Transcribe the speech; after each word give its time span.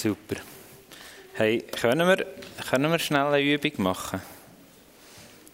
Super. 0.00 0.36
Hey, 1.34 1.58
können 1.58 2.06
wir, 2.06 2.24
können 2.70 2.88
wir 2.92 3.00
schnell 3.00 3.26
eine 3.26 3.42
Übung 3.42 3.72
machen? 3.78 4.22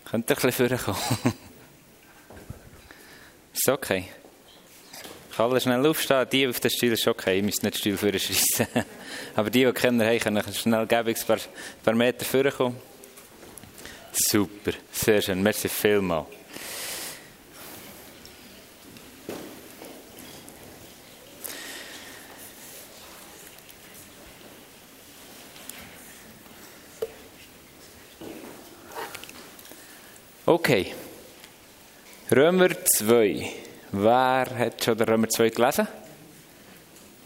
Könnt 0.04 0.30
ihr 0.30 0.36
ein 0.36 0.42
bisschen 0.42 0.78
vorkommen? 0.78 1.32
Ist 3.54 3.68
okay? 3.70 4.04
Ich 5.30 5.36
kann 5.36 5.50
alle 5.50 5.62
schnell 5.62 5.86
aufstehen. 5.86 6.26
Die 6.30 6.46
auf 6.46 6.60
den 6.60 6.70
Stuhl 6.70 6.92
ist 6.92 7.08
okay. 7.08 7.38
Ich 7.38 7.42
muss 7.42 7.62
nicht 7.62 7.74
den 7.74 7.96
Stuhl 7.96 7.96
vorschreissen. 7.96 8.66
Aber 9.34 9.48
die, 9.48 9.64
die 9.64 9.72
kennen 9.72 10.06
haben, 10.06 10.18
können 10.18 10.52
schnell 10.52 10.86
ein 10.90 11.14
paar, 11.26 11.38
paar 11.82 11.94
Meter 11.94 12.24
vorkommen. 12.26 12.76
Super. 14.12 14.72
Sehr 14.92 15.22
schön. 15.22 15.42
Merci 15.42 15.70
vielmals. 15.70 16.26
Okay. 30.64 30.94
Römer 32.32 32.70
2. 32.86 33.52
Wer 33.92 34.46
hat 34.58 34.82
schon 34.82 34.96
den 34.96 35.06
Römer 35.06 35.28
2 35.28 35.50
gelesen? 35.50 35.86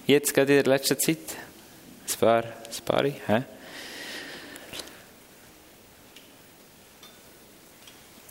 Jetzt 0.09 0.35
gerade 0.35 0.59
in 0.59 0.65
der 0.65 0.73
letzten 0.75 0.99
Zeit? 0.99 1.19
Ein 1.19 2.19
paar, 2.19 2.43
ein 2.43 2.85
paar, 2.85 3.05
hä? 3.05 3.43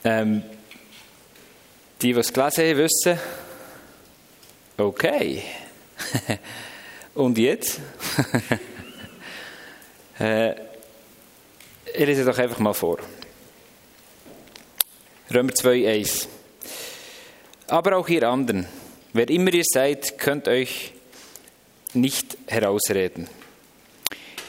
Ähm, 0.03 0.43
die, 2.01 2.11
die 2.11 2.19
es 2.19 2.33
gelesen 2.33 2.65
haben, 2.65 2.77
wissen, 2.77 3.19
okay. 4.75 5.41
Und 7.13 7.37
jetzt? 7.37 7.79
äh, 10.19 10.51
ich 10.51 12.05
lese 12.05 12.25
doch 12.25 12.37
einfach 12.37 12.59
mal 12.59 12.73
vor. 12.73 12.99
Römer 15.33 15.53
2, 15.53 15.89
1. 15.89 16.29
Aber 17.67 17.97
auch 17.97 18.07
ihr 18.07 18.23
anderen, 18.23 18.65
wer 19.11 19.29
immer 19.29 19.53
ihr 19.53 19.65
seid, 19.65 20.17
könnt 20.17 20.47
euch 20.47 20.93
nicht 21.93 22.37
herausreden. 22.47 23.27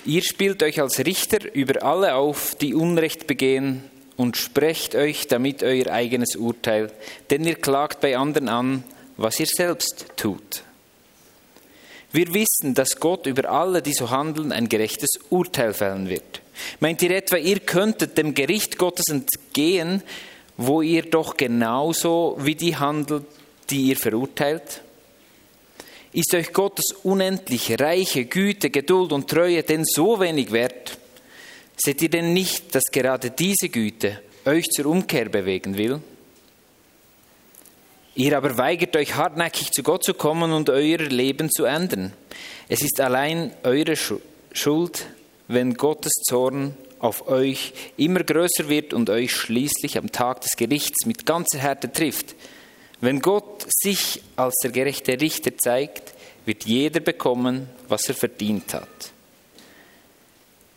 Ihr 0.04 0.22
spielt 0.22 0.62
euch 0.62 0.80
als 0.80 1.00
Richter 1.00 1.52
über 1.52 1.82
alle 1.82 2.14
auf, 2.14 2.54
die 2.54 2.74
Unrecht 2.74 3.26
begehen, 3.26 3.82
und 4.16 4.36
sprecht 4.36 4.94
euch 4.94 5.26
damit 5.26 5.62
euer 5.62 5.88
eigenes 5.88 6.36
Urteil, 6.36 6.92
denn 7.30 7.44
ihr 7.44 7.54
klagt 7.56 8.00
bei 8.00 8.16
anderen 8.16 8.48
an, 8.48 8.84
was 9.16 9.38
ihr 9.40 9.46
selbst 9.46 10.06
tut. 10.16 10.62
Wir 12.12 12.32
wissen, 12.34 12.74
dass 12.74 13.00
Gott 13.00 13.26
über 13.26 13.50
alle, 13.50 13.82
die 13.82 13.92
so 13.92 14.10
handeln, 14.10 14.52
ein 14.52 14.68
gerechtes 14.68 15.10
Urteil 15.30 15.74
fällen 15.74 16.08
wird. 16.08 16.40
Meint 16.80 17.02
ihr 17.02 17.10
etwa, 17.10 17.36
ihr 17.36 17.60
könntet 17.60 18.16
dem 18.16 18.34
Gericht 18.34 18.78
Gottes 18.78 19.06
entgehen, 19.08 20.02
wo 20.58 20.82
ihr 20.82 21.02
doch 21.02 21.36
genauso 21.36 22.36
wie 22.40 22.56
die 22.56 22.76
handelt, 22.76 23.24
die 23.70 23.88
ihr 23.88 23.96
verurteilt? 23.96 24.82
Ist 26.12 26.34
euch 26.34 26.52
Gottes 26.52 26.92
unendlich 27.04 27.80
reiche 27.80 28.24
Güte, 28.24 28.68
Geduld 28.68 29.12
und 29.12 29.30
Treue 29.30 29.62
denn 29.62 29.84
so 29.84 30.18
wenig 30.20 30.50
wert? 30.50 30.98
Seht 31.76 32.02
ihr 32.02 32.10
denn 32.10 32.32
nicht, 32.32 32.74
dass 32.74 32.84
gerade 32.90 33.30
diese 33.30 33.68
Güte 33.68 34.20
euch 34.44 34.68
zur 34.68 34.86
Umkehr 34.86 35.28
bewegen 35.28 35.76
will? 35.76 36.00
Ihr 38.16 38.36
aber 38.36 38.58
weigert 38.58 38.96
euch 38.96 39.14
hartnäckig 39.14 39.70
zu 39.70 39.84
Gott 39.84 40.02
zu 40.02 40.12
kommen 40.12 40.50
und 40.50 40.70
euer 40.70 40.98
Leben 40.98 41.50
zu 41.50 41.66
ändern. 41.66 42.12
Es 42.68 42.82
ist 42.82 43.00
allein 43.00 43.52
eure 43.62 43.94
Schuld, 44.52 45.06
wenn 45.46 45.74
Gottes 45.74 46.14
Zorn 46.26 46.74
auf 47.00 47.28
euch 47.28 47.72
immer 47.96 48.22
größer 48.22 48.68
wird 48.68 48.92
und 48.92 49.10
euch 49.10 49.32
schließlich 49.32 49.98
am 49.98 50.12
Tag 50.12 50.40
des 50.40 50.56
Gerichts 50.56 51.06
mit 51.06 51.26
ganzer 51.26 51.58
Härte 51.58 51.92
trifft. 51.92 52.34
Wenn 53.00 53.20
Gott 53.20 53.64
sich 53.68 54.22
als 54.36 54.56
der 54.62 54.72
gerechte 54.72 55.20
Richter 55.20 55.56
zeigt, 55.56 56.14
wird 56.44 56.64
jeder 56.64 57.00
bekommen, 57.00 57.68
was 57.88 58.08
er 58.08 58.14
verdient 58.14 58.74
hat. 58.74 59.12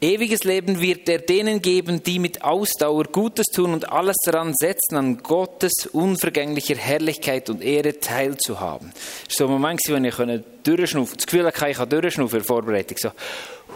Ewiges 0.04 0.44
Leben 0.44 0.82
wird 0.82 1.08
er 1.10 1.20
denen 1.20 1.62
geben, 1.62 2.02
die 2.02 2.18
mit 2.18 2.44
Ausdauer 2.44 3.04
Gutes 3.04 3.46
tun 3.54 3.72
und 3.74 3.92
alles 3.92 4.18
daran 4.26 4.56
setzen, 4.56 4.96
an 4.96 5.18
Gottes 5.22 5.86
unvergänglicher 5.92 6.76
Herrlichkeit 6.76 7.52
und 7.52 7.62
Ehre 7.62 8.00
teilzuhaben. 8.00 8.92
Das 9.28 9.40
war 9.40 9.48
so 9.48 9.54
ein 9.54 9.62
Moment, 9.62 9.80
wo 9.88 9.96
ich 9.96 10.44
durchschnaufen 10.64 11.18
Das 11.18 11.28
Gefühl 11.28 11.46
hatte, 11.46 11.70
ich 11.70 11.78
kann 11.78 11.88
durchschnaufen 11.88 12.40
in 12.40 12.44
der 12.44 12.48
Vorbereitung. 12.48 12.98
So, 13.00 13.12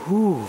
huh. 0.10 0.40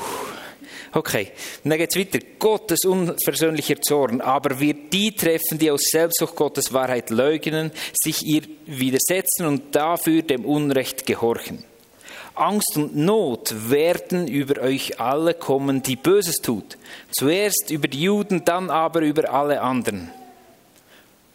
Okay, 0.97 1.31
und 1.63 1.69
dann 1.69 1.79
geht 1.79 1.91
es 1.95 1.97
weiter. 2.01 2.27
Gottes 2.39 2.87
unversöhnlicher 2.87 3.83
Zorn 3.83 4.23
aber 4.23 4.59
wird 4.61 4.95
die 4.95 5.15
treffen, 5.15 5.59
die 5.59 5.71
aus 5.71 5.83
Selbstsucht 5.91 6.35
Gottes 6.35 6.73
Wahrheit 6.73 7.11
leugnen, 7.11 7.71
sich 7.93 8.25
ihr 8.25 8.41
widersetzen 8.65 9.45
und 9.45 9.77
dafür 9.77 10.23
dem 10.23 10.47
Unrecht 10.47 11.05
gehorchen. 11.05 11.63
Angst 12.35 12.77
und 12.77 12.97
Not 12.97 13.71
werden 13.71 14.27
über 14.27 14.63
euch 14.63 14.99
alle 14.99 15.35
kommen, 15.35 15.83
die 15.83 15.97
Böses 15.97 16.37
tut. 16.37 16.79
Zuerst 17.11 17.71
über 17.71 17.89
die 17.89 18.01
Juden, 18.01 18.47
dann 18.47 18.71
aber 18.71 19.03
über 19.03 19.31
alle 19.35 19.61
anderen. 19.61 20.11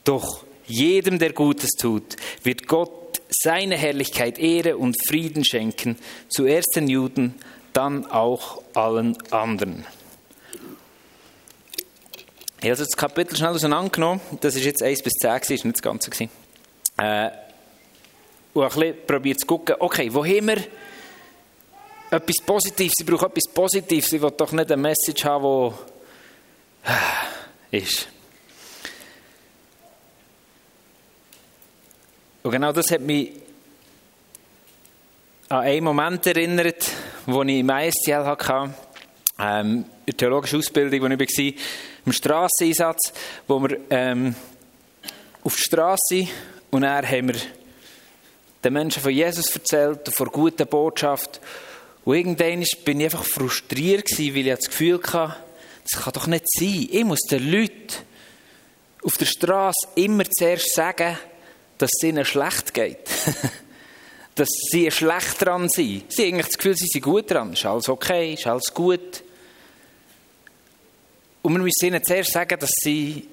Doch 0.03 0.43
jedem, 0.65 1.19
der 1.19 1.33
Gutes 1.33 1.69
tut, 1.79 2.15
wird 2.41 2.65
Gott 2.65 3.21
seine 3.29 3.77
Herrlichkeit, 3.77 4.39
Ehre 4.39 4.77
und 4.77 4.97
Frieden 5.07 5.45
schenken. 5.45 5.97
Zuerst 6.29 6.75
den 6.75 6.87
Juden, 6.87 7.35
dann 7.73 8.05
auch 8.09 8.61
allen 8.73 9.17
anderen. 9.31 9.85
Ich 12.61 12.69
habe 12.69 12.77
das 12.77 12.95
Kapitel 12.95 13.35
schnell 13.35 13.51
auseinandergenommen. 13.51 14.21
Das 14.39 14.55
ist 14.55 14.65
jetzt 14.65 14.83
1 14.83 15.01
bis 15.01 15.13
10, 15.13 15.31
das 15.31 15.49
war 15.49 15.55
nicht 15.55 15.65
das 15.65 15.81
Ganze. 15.81 16.11
Äh, 16.97 17.29
und 18.53 18.63
ein 18.63 18.69
bisschen 18.69 19.05
probiert 19.07 19.39
zu 19.39 19.47
gucken, 19.47 19.75
okay, 19.79 20.13
wo 20.13 20.23
haben 20.23 20.47
wir 20.47 20.57
etwas 22.11 22.35
Positives, 22.45 22.93
ich 22.99 23.05
brauche 23.05 23.27
etwas 23.27 23.51
Positives, 23.53 24.11
ich 24.11 24.21
will 24.21 24.31
doch 24.31 24.51
nicht 24.51 24.71
eine 24.71 24.81
Message 24.81 25.23
haben, 25.23 25.73
die 27.71 27.77
ist. 27.77 28.07
Und 32.43 32.51
genau 32.51 32.71
das 32.71 32.91
hat 32.91 33.01
mich 33.01 33.31
an 35.51 35.65
einen 35.65 35.83
Moment 35.83 36.25
erinnert, 36.25 36.89
wo 37.25 37.43
ich 37.43 37.59
im 37.59 37.69
ISTL 37.69 38.23
hatte, 38.23 38.73
ähm, 39.37 39.79
in 39.79 39.85
der 40.05 40.17
theologischen 40.17 40.59
Ausbildung, 40.59 41.01
wo 41.01 41.07
ich 41.07 41.37
war, 41.37 41.53
im 42.05 42.13
Strasseneinsatz, 42.13 43.11
wo 43.47 43.59
wir 43.59 43.77
ähm, 43.89 44.33
auf 45.43 45.55
der 45.55 45.61
Straße 45.61 46.27
und 46.69 46.83
dann 46.83 47.05
haben 47.05 47.33
wir 47.33 47.41
den 48.63 48.73
Menschen 48.73 49.03
von 49.03 49.11
Jesus 49.11 49.53
erzählt, 49.53 50.07
von 50.13 50.27
der 50.27 50.31
guten 50.31 50.67
Botschaft 50.67 51.41
und 52.05 52.15
irgendwann 52.15 52.65
bin 52.85 53.01
ich 53.01 53.05
einfach 53.07 53.25
frustriert 53.25 54.09
weil 54.17 54.37
ich 54.37 54.55
das 54.55 54.69
Gefühl 54.69 55.01
hatte, 55.03 55.35
das 55.83 56.01
kann 56.01 56.13
doch 56.13 56.27
nicht 56.27 56.45
sein. 56.47 56.87
Ich 56.89 57.03
muss 57.03 57.21
den 57.29 57.51
Leuten 57.51 57.93
auf 59.03 59.17
der 59.17 59.25
Straße 59.25 59.87
immer 59.95 60.23
zuerst 60.29 60.73
sagen, 60.73 61.17
dass 61.77 61.89
es 61.93 62.07
ihnen 62.07 62.23
schlecht 62.23 62.73
geht. 62.73 62.99
dass 64.41 64.49
sie 64.71 64.89
schlecht 64.89 65.45
dran 65.45 65.69
sind. 65.69 66.11
Sie 66.11 66.23
haben 66.23 66.33
eigentlich 66.33 66.47
das 66.47 66.57
Gefühl, 66.57 66.75
sie 66.75 66.87
sind 66.87 67.03
gut 67.03 67.29
dran. 67.29 67.53
Ist 67.53 67.63
alles 67.63 67.87
okay, 67.87 68.33
ist 68.33 68.47
alles 68.47 68.73
gut. 68.73 69.23
Und 71.43 71.53
wir 71.53 71.59
müssen 71.59 71.85
ihnen 71.85 72.03
zuerst 72.03 72.31
sagen, 72.31 72.59
dass 72.59 72.71
sie 72.81 73.27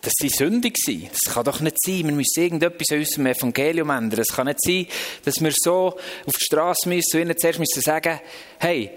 dass 0.00 0.12
sie 0.18 0.28
sündig 0.28 0.76
sind. 0.76 1.10
Das 1.10 1.32
kann 1.32 1.44
doch 1.44 1.60
nicht 1.60 1.76
sein. 1.78 2.04
Wir 2.04 2.12
müssen 2.12 2.42
irgendetwas 2.42 2.88
in 2.90 2.98
unserem 3.00 3.26
Evangelium 3.26 3.90
ändern. 3.90 4.20
Es 4.20 4.34
kann 4.34 4.46
nicht 4.46 4.60
sein, 4.62 4.86
dass 5.24 5.40
wir 5.40 5.52
so 5.54 5.98
auf 6.26 6.32
die 6.34 6.44
Straße 6.44 6.88
müssen 6.88 7.16
und 7.16 7.22
ihnen 7.22 7.38
zuerst 7.38 7.58
müssen 7.58 7.82
sagen, 7.82 8.20
hey, 8.58 8.90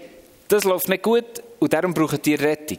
das 0.48 0.64
läuft 0.64 0.88
nicht 0.88 1.02
gut 1.02 1.42
und 1.58 1.72
darum 1.72 1.92
brauchen 1.94 2.20
ihr 2.26 2.40
Rettung. 2.40 2.78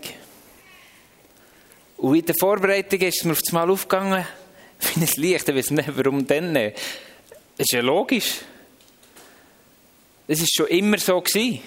Und 1.98 2.16
in 2.16 2.26
der 2.26 2.36
Vorbereitung 2.40 3.00
ist 3.00 3.18
es 3.18 3.26
mir 3.26 3.32
auf 3.32 3.42
das 3.42 3.52
Mal 3.52 3.70
aufgegangen, 3.70 4.26
wie 4.80 5.02
ein 5.02 5.10
Licht, 5.18 5.50
ich 5.50 5.56
weiß 5.56 5.72
nicht, 5.72 5.98
warum 5.98 6.26
denn 6.26 6.52
nicht. 6.52 6.78
Ist 7.60 7.74
ja 7.74 7.82
logisch. 7.82 8.36
Es 10.30 10.40
ist 10.40 10.56
schon 10.56 10.68
immer 10.68 10.98
so 10.98 11.20
gewesen. 11.20 11.62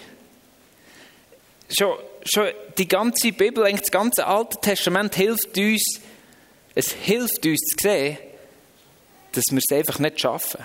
Schon, 1.68 1.98
schon 2.24 2.48
die 2.78 2.88
ganze 2.88 3.30
Bibel, 3.32 3.70
das 3.70 3.90
ganze 3.90 4.26
Alte 4.26 4.58
Testament 4.58 5.14
hilft 5.14 5.54
uns, 5.58 6.00
es 6.74 6.92
hilft 6.92 7.44
uns 7.44 7.60
zu 7.60 7.76
sehen, 7.82 8.16
dass 9.32 9.44
wir 9.50 9.58
es 9.58 9.76
einfach 9.76 9.98
nicht 9.98 10.18
schaffen. 10.18 10.64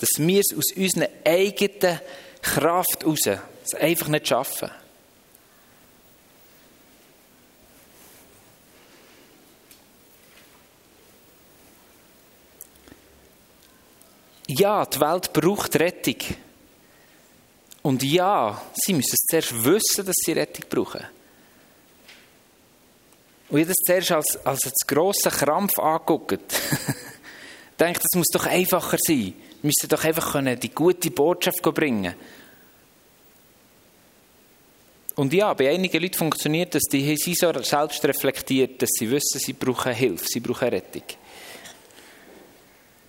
Dass 0.00 0.10
wir 0.18 0.40
es 0.40 0.54
aus 0.54 0.76
unserer 0.76 1.08
eigenen 1.24 2.00
Kraft 2.42 3.04
heraus 3.04 3.74
einfach 3.80 4.08
nicht 4.08 4.28
schaffen. 4.28 4.70
Ja, 14.48 14.84
die 14.86 14.98
Welt 14.98 15.32
braucht 15.32 15.78
Rettung. 15.78 16.16
Und 17.82 18.02
ja, 18.02 18.60
sie 18.74 18.94
müssen 18.94 19.16
zuerst 19.30 19.64
wissen, 19.64 20.06
dass 20.06 20.16
sie 20.16 20.32
Rettung 20.32 20.64
brauchen. 20.68 21.04
Und 23.50 23.60
ich 23.60 23.66
das 23.66 23.76
zuerst 23.86 24.10
als, 24.12 24.46
als 24.46 24.64
einen 24.64 24.72
grossen 24.86 25.32
Krampf 25.32 25.78
angeguckt. 25.78 26.40
ich 26.52 27.76
denke, 27.78 28.00
das 28.00 28.16
muss 28.16 28.26
doch 28.32 28.46
einfacher 28.46 28.96
sein. 29.00 29.34
Wir 29.60 29.68
müssen 29.68 29.88
doch 29.88 30.04
einfach 30.04 30.32
können 30.32 30.58
die 30.58 30.70
gute 30.70 31.10
Botschaft 31.10 31.62
bringen 31.62 32.14
Und 35.14 35.32
ja, 35.32 35.52
bei 35.52 35.70
einigen 35.70 36.00
Leuten 36.00 36.14
funktioniert 36.14 36.74
das, 36.74 36.84
die 36.84 37.16
sind 37.16 37.36
so 37.36 37.52
selbst 37.62 38.04
reflektiert, 38.04 38.80
dass 38.80 38.90
sie 38.92 39.10
wissen, 39.10 39.40
sie 39.40 39.52
brauchen 39.52 39.92
Hilfe, 39.92 40.24
sie 40.26 40.40
brauchen 40.40 40.68
Rettung. 40.68 41.02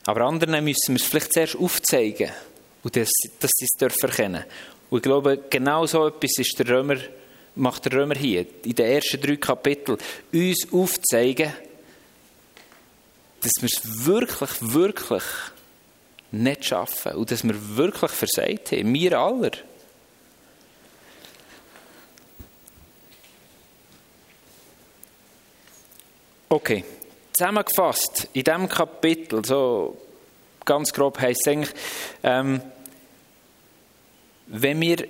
Aber 0.05 0.21
anderen 0.21 0.63
müssen 0.63 0.89
wir 0.89 0.95
es 0.95 1.03
vielleicht 1.03 1.33
zuerst 1.33 1.55
aufzeigen 1.55 2.31
und 2.83 2.95
dass, 2.95 3.11
dass 3.39 3.51
sie 3.55 3.65
es 3.65 3.77
dürfen 3.77 4.09
erkennen. 4.09 4.43
Und 4.89 4.97
ich 4.97 5.03
glaube, 5.03 5.43
genau 5.49 5.85
so 5.85 6.07
etwas 6.07 6.37
ist 6.37 6.57
der 6.57 6.67
Römer, 6.69 6.97
macht 7.55 7.85
der 7.85 7.93
Römer 7.93 8.15
hier, 8.15 8.45
in 8.63 8.75
den 8.75 8.85
ersten 8.85 9.21
drei 9.21 9.35
Kapiteln, 9.35 9.97
uns 10.33 10.67
aufzeigen, 10.71 11.53
dass 13.41 13.51
wir 13.59 13.69
es 13.71 14.05
wirklich, 14.05 14.49
wirklich 14.61 15.23
nicht 16.31 16.65
schaffen 16.65 17.13
und 17.13 17.31
dass 17.31 17.43
wir 17.43 17.77
wirklich 17.77 18.11
versagt 18.11 18.71
haben. 18.71 18.93
Wir 18.93 19.19
alle. 19.19 19.51
Okay, 26.51 26.83
zusammengefasst, 27.39 28.27
in 28.33 28.43
diesem 28.43 28.67
Kapitel, 28.67 29.45
so 29.45 29.97
ganz 30.65 30.91
grob 30.91 31.19
heisst 31.21 31.47
es 31.47 31.47
eigentlich, 31.47 31.73
ähm, 32.21 32.61
wenn 34.47 34.81
wir, 34.81 35.07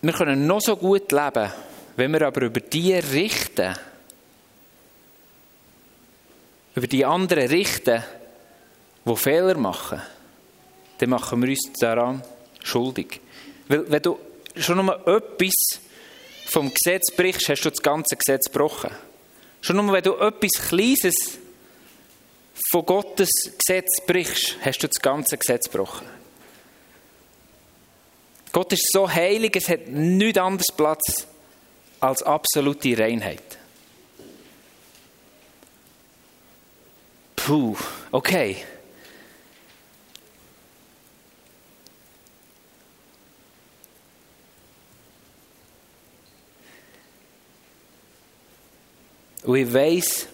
wir 0.00 0.12
können 0.12 0.46
noch 0.46 0.60
so 0.60 0.76
gut 0.76 1.10
leben, 1.10 1.50
wenn 1.96 2.12
wir 2.12 2.22
aber 2.22 2.42
über 2.42 2.60
die 2.60 2.94
richten, 2.94 3.74
über 6.76 6.86
die 6.86 7.04
anderen 7.04 7.48
richten, 7.48 8.04
die 9.04 9.16
Fehler 9.16 9.56
machen, 9.56 10.00
dann 10.98 11.10
machen 11.10 11.42
wir 11.42 11.48
uns 11.48 11.72
daran 11.80 12.22
schuldig. 12.62 13.20
Weil 13.66 13.90
wenn 13.90 14.02
du 14.02 14.20
schon 14.54 14.86
nur 14.86 14.94
etwas 15.08 15.80
vom 16.46 16.72
Gesetz 16.72 17.10
brichst, 17.16 17.48
hast 17.48 17.62
du 17.62 17.70
das 17.70 17.82
ganze 17.82 18.14
Gesetz 18.16 18.44
gebrochen. 18.44 18.92
Schon 19.64 19.76
nur 19.76 19.94
wenn 19.94 20.02
du 20.02 20.14
etwas 20.16 20.68
Kleines 20.68 21.38
von 22.70 22.84
Gottes 22.84 23.30
Gesetz 23.56 24.04
brichst, 24.06 24.56
hast 24.62 24.80
du 24.80 24.88
das 24.88 25.00
ganze 25.00 25.38
Gesetz 25.38 25.70
gebrochen. 25.70 26.06
Gott 28.52 28.74
ist 28.74 28.92
so 28.92 29.10
heilig, 29.10 29.56
es 29.56 29.70
hat 29.70 29.88
nichts 29.88 30.38
anderes 30.38 30.66
Platz 30.76 31.26
als 31.98 32.22
absolute 32.22 32.98
Reinheit. 32.98 33.56
Puh, 37.34 37.74
okay. 38.12 38.58
Und 49.44 49.56
ich 49.56 49.72
weiss, 49.72 50.26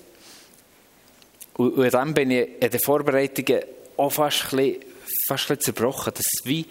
und, 1.55 1.73
und 1.75 1.95
dann 1.95 2.15
bin 2.15 2.31
ich 2.31 2.49
in 2.61 2.71
den 2.71 2.81
Vorbereitungen 2.81 3.61
auch 3.97 4.11
fast 4.11 4.53
ein 4.53 4.57
bisschen, 4.57 4.85
fast 5.29 5.51
ein 5.51 5.57
bisschen 5.57 5.75
zerbrochen. 5.75 6.13
Das 6.15 6.25
ist 6.33 6.47
wie, 6.47 6.65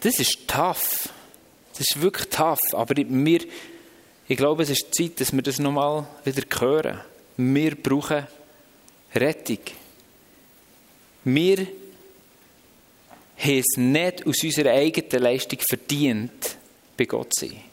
das 0.00 0.18
ist 0.18 0.46
tough. 0.46 1.08
Das 1.72 1.80
ist 1.80 2.00
wirklich 2.00 2.28
tough. 2.28 2.60
Aber 2.72 2.94
mir, 3.04 3.40
ich 4.28 4.36
glaube, 4.36 4.62
es 4.62 4.70
ist 4.70 4.94
Zeit, 4.94 5.20
dass 5.20 5.32
wir 5.32 5.42
das 5.42 5.58
nochmal 5.58 6.06
wieder 6.24 6.42
hören. 6.60 7.00
Wir 7.36 7.74
brauchen 7.74 8.26
Rettung. 9.14 9.58
Wir 11.24 11.66
haben 13.38 13.58
es 13.58 13.76
nicht 13.76 14.26
aus 14.26 14.42
unserer 14.42 14.70
eigenen 14.70 15.22
Leistung 15.22 15.58
verdient, 15.68 16.56
bei 16.96 17.06
Gott 17.06 17.34
zu 17.34 17.46
sein. 17.46 17.69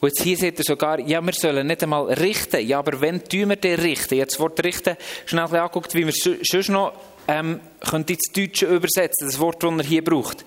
Und 0.00 0.08
jetzt 0.08 0.22
hier 0.22 0.36
seht 0.36 0.58
ihr 0.58 0.64
sogar, 0.64 0.98
ja, 1.00 1.20
wir 1.20 1.32
sollen 1.34 1.66
nicht 1.66 1.82
einmal 1.82 2.10
richten. 2.14 2.66
Ja, 2.66 2.78
aber 2.78 3.00
wenn 3.00 3.22
tun 3.22 3.50
wir 3.50 3.56
den 3.56 3.78
richten? 3.78 4.14
Jetzt 4.14 4.34
das 4.34 4.40
Wort 4.40 4.64
richten 4.64 4.96
schnell 5.26 5.44
angeguckt, 5.44 5.94
wie 5.94 6.06
wir 6.06 6.14
es 6.14 6.22
sonst 6.50 6.70
noch 6.70 6.94
ähm, 7.28 7.60
ins 8.06 8.32
Deutsche 8.32 8.66
übersetzen, 8.66 9.28
das 9.28 9.38
Wort, 9.38 9.62
das 9.62 9.70
er 9.70 9.84
hier 9.84 10.02
braucht. 10.02 10.44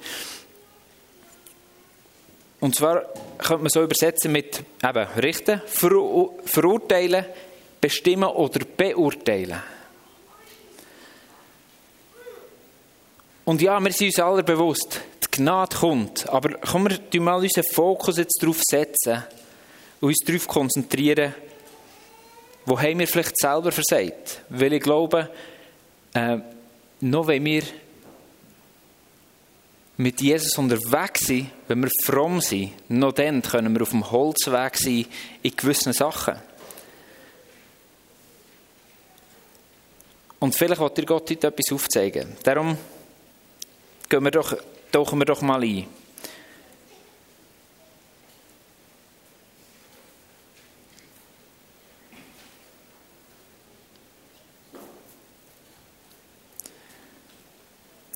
Und 2.60 2.76
zwar 2.76 3.04
könnte 3.38 3.64
man 3.64 3.70
so 3.70 3.84
übersetzen 3.84 4.32
mit 4.32 4.64
eben 4.84 5.08
richten, 5.22 5.62
ver 5.66 5.92
verurteilen, 6.46 7.26
bestimmen 7.80 8.30
oder 8.30 8.62
beurteilen. 8.66 9.62
Und 13.46 13.62
ja, 13.62 13.80
wir 13.80 13.92
sind 13.92 14.08
uns 14.08 14.20
alle 14.20 14.44
bewusst, 14.44 15.02
die 15.26 15.42
Gnade 15.42 15.76
kommt. 15.76 16.30
Aber 16.30 16.54
kommen 16.60 16.98
wir 17.12 17.22
mal 17.22 17.36
unseren 17.36 17.66
Fokus 17.66 18.18
jetzt 18.18 18.42
darauf 18.42 18.62
setzen, 18.64 19.24
und 20.04 20.10
uns 20.10 20.18
darauf 20.26 20.48
konzentrieren, 20.50 21.34
wo 22.66 22.78
haben 22.78 23.00
wir 23.00 23.08
vielleicht 23.08 23.38
selber 23.38 23.72
versagt. 23.72 24.42
Weil 24.50 24.74
ich 24.74 24.84
glaube, 24.84 25.30
äh, 26.14 26.40
noch 27.00 27.28
wenn 27.28 27.46
wir 27.46 27.64
mit 29.96 30.20
Jesus 30.20 30.58
unterwegs 30.58 31.28
sind, 31.28 31.52
wenn 31.70 31.84
wir 31.84 31.90
fromm 32.04 32.42
sind, 32.42 32.74
noch 32.90 33.14
dann 33.14 33.42
können 33.42 33.74
wir 33.74 33.82
auf 33.82 33.92
dem 33.92 34.12
Holzweg 34.12 34.76
sein 34.78 35.06
in 35.42 35.56
gewissen 35.56 35.94
Sachen. 35.94 36.36
Und 40.40 40.54
vielleicht 40.54 40.82
wird 40.82 40.98
dir 40.98 41.06
Gott 41.06 41.30
heute 41.30 41.48
etwas 41.48 41.72
aufzeigen. 41.72 42.36
Darum 42.44 42.78
gehen 44.10 44.24
wir 44.24 44.32
doch, 44.32 44.58
tauchen 44.92 45.20
wir 45.20 45.26
doch 45.26 45.42
mal 45.42 45.64
ein. 45.64 45.88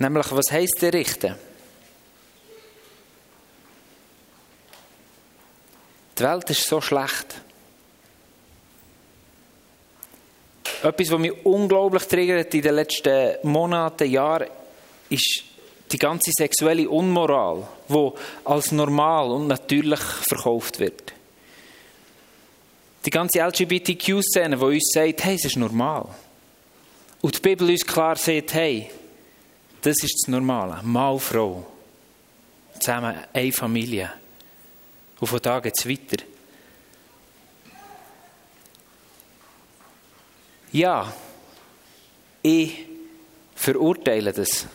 Nämlich, 0.08 0.32
was 0.32 0.50
heisst 0.54 0.82
der 0.82 0.94
Richten? 0.94 1.36
Die 6.18 6.24
Welt 6.24 6.50
ist 6.50 6.66
so 6.66 6.80
schlecht. 6.80 7.42
Etwas, 10.82 11.12
was 11.12 11.20
mich 11.20 11.46
unglaublich 11.46 12.04
triggert 12.04 12.54
in 12.54 12.62
den 12.62 12.76
letzten 12.76 13.36
Monaten, 13.44 14.10
Jahren, 14.10 14.48
ist 15.10 15.44
die 15.92 15.98
ganze 15.98 16.32
sexuelle 16.32 16.90
Unmoral, 16.90 17.68
die 17.90 18.12
als 18.46 18.72
normal 18.72 19.30
und 19.32 19.48
natürlich 19.48 20.00
verkauft 20.00 20.80
wird. 20.80 21.12
Die 23.06 23.10
ganze 23.10 23.40
LGBTQ-Szene, 23.40 24.56
die 24.56 24.64
uns 24.64 24.90
sagt, 24.94 25.26
hey, 25.26 25.36
es 25.36 25.44
ist 25.44 25.58
normal. 25.58 26.08
Und 27.20 27.36
die 27.36 27.42
Bibel 27.42 27.70
uns 27.70 27.86
klar 27.86 28.16
sagt, 28.16 28.54
hey, 28.54 28.90
das 29.82 30.04
ist 30.04 30.24
das 30.24 30.28
Normale. 30.28 30.82
Mann 30.84 31.20
Frau. 31.20 31.66
Zusammen 32.80 33.16
eine 33.34 33.52
Familie. 33.52 34.12
Und 35.20 35.28
von 35.28 35.42
da 35.42 35.60
geht 35.60 35.78
es 35.78 35.88
weiter. 35.88 36.24
Ja, 40.72 41.12
ich 42.44 42.86
verurteile 43.56 44.32
das. 44.32 44.68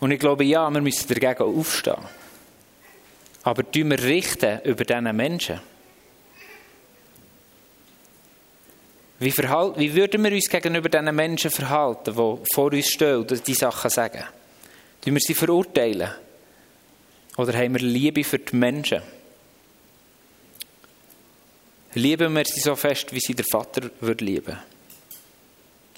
Und 0.00 0.10
ich 0.10 0.20
glaube, 0.20 0.44
ja, 0.44 0.70
wir 0.70 0.80
müssen 0.80 1.08
dagegen 1.08 1.42
aufstehen. 1.42 1.96
Aber 3.42 3.70
tun 3.70 3.90
wir 3.90 4.02
richten 4.02 4.60
über 4.62 4.84
diese 4.84 5.12
Menschen. 5.12 5.60
Wie, 9.18 9.30
verhalten, 9.30 9.78
wie 9.78 9.94
würden 9.94 10.24
wir 10.24 10.32
uns 10.32 10.48
gegenüber 10.48 10.88
diesen 10.88 11.14
Menschen 11.14 11.50
verhalten, 11.50 12.14
die 12.14 12.54
vor 12.54 12.72
uns 12.72 12.88
stehen 12.88 13.18
und 13.18 13.46
diese 13.46 13.60
Sachen 13.60 13.90
sagen? 13.90 14.24
Tun 15.00 15.14
wir 15.14 15.20
sie 15.20 15.34
verurteilen? 15.34 16.10
Oder 17.36 17.58
haben 17.58 17.74
wir 17.74 17.80
Liebe 17.80 18.24
für 18.24 18.38
die 18.38 18.56
Menschen? 18.56 19.02
Lieben 21.94 22.34
wir 22.34 22.44
sie 22.44 22.60
so 22.60 22.74
fest, 22.74 23.12
wie 23.12 23.20
sie 23.20 23.34
der 23.34 23.44
Vater 23.44 23.90
würde 24.00 24.24
lieben? 24.24 24.58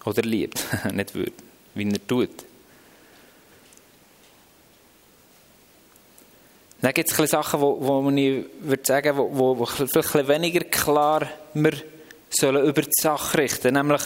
Oder 0.05 0.23
liebt, 0.23 0.63
nicht 0.93 1.15
würde, 1.15 1.33
wie 1.75 1.91
er 1.91 2.07
tut. 2.07 2.45
Dann 6.83 6.93
gibt 6.93 7.11
es 7.11 7.31
Sachen, 7.31 7.61
wo, 7.61 7.79
wo 7.81 8.11
ich 8.11 8.45
würde 8.61 8.85
sagen, 8.85 9.17
wo, 9.17 9.59
wo 9.59 9.65
vielleicht 9.65 10.29
weniger 10.29 10.61
klar 10.65 11.27
wir 11.55 11.73
sollen 12.31 12.65
über 12.67 12.83
die 12.83 12.91
Sache 13.01 13.39
richten, 13.39 13.75
nämlich 13.75 14.03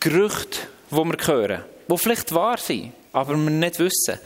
Gerüchte, 0.00 0.58
die 0.90 0.96
wir 0.96 1.26
hören, 1.26 1.64
die 1.88 1.98
vielleicht 1.98 2.34
wahr 2.34 2.58
sind, 2.58 2.92
aber 3.12 3.36
wir 3.36 3.50
nicht 3.50 3.78
wissen. 3.78 4.18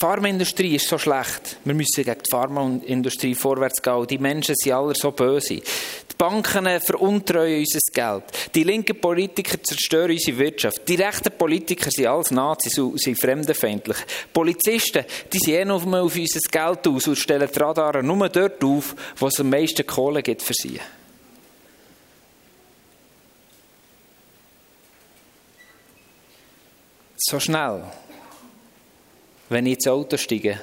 Die 0.00 0.06
Pharmaindustrie 0.06 0.76
ist 0.76 0.88
so 0.88 0.96
schlecht. 0.96 1.58
Wir 1.64 1.74
müssen 1.74 2.02
gegen 2.02 2.18
die 2.18 2.30
Pharmaindustrie 2.30 3.34
vorwärts 3.34 3.82
gehen. 3.82 4.06
Die 4.06 4.16
Menschen 4.16 4.54
sind 4.54 4.72
alle 4.72 4.94
so 4.94 5.10
böse. 5.10 5.56
Die 5.56 6.16
Banken 6.16 6.80
veruntreuen 6.80 7.58
unser 7.58 7.80
Geld. 7.92 8.24
Die 8.54 8.64
linken 8.64 8.98
Politiker 8.98 9.62
zerstören 9.62 10.12
unsere 10.12 10.38
Wirtschaft. 10.38 10.88
Die 10.88 10.94
rechten 10.94 11.36
Politiker 11.36 11.90
sind 11.90 12.06
alles 12.06 12.30
Nazis 12.30 12.78
und 12.78 12.98
sind 12.98 13.20
fremdenfeindlich. 13.20 13.98
Polizisten, 14.32 15.04
die 15.30 15.38
sind 15.38 15.54
eh 15.54 15.64
nur 15.66 15.76
auf 15.76 15.84
unser 15.84 16.40
Geld 16.50 16.86
aus 16.88 17.06
und 17.06 17.18
stellen 17.18 17.50
die 17.54 17.58
Radare 17.58 18.02
nur 18.02 18.28
dort 18.30 18.64
auf, 18.64 18.96
wo 19.16 19.26
es 19.26 19.38
am 19.38 19.50
meisten 19.50 19.86
Kohle 19.86 20.22
gibt 20.22 20.40
für 20.40 20.54
sie. 20.54 20.80
So 27.30 27.38
schnell 27.38 27.84
wenn 29.50 29.64
ich 29.66 29.74
ins 29.74 29.86
Auto 29.86 30.16
steige, 30.16 30.60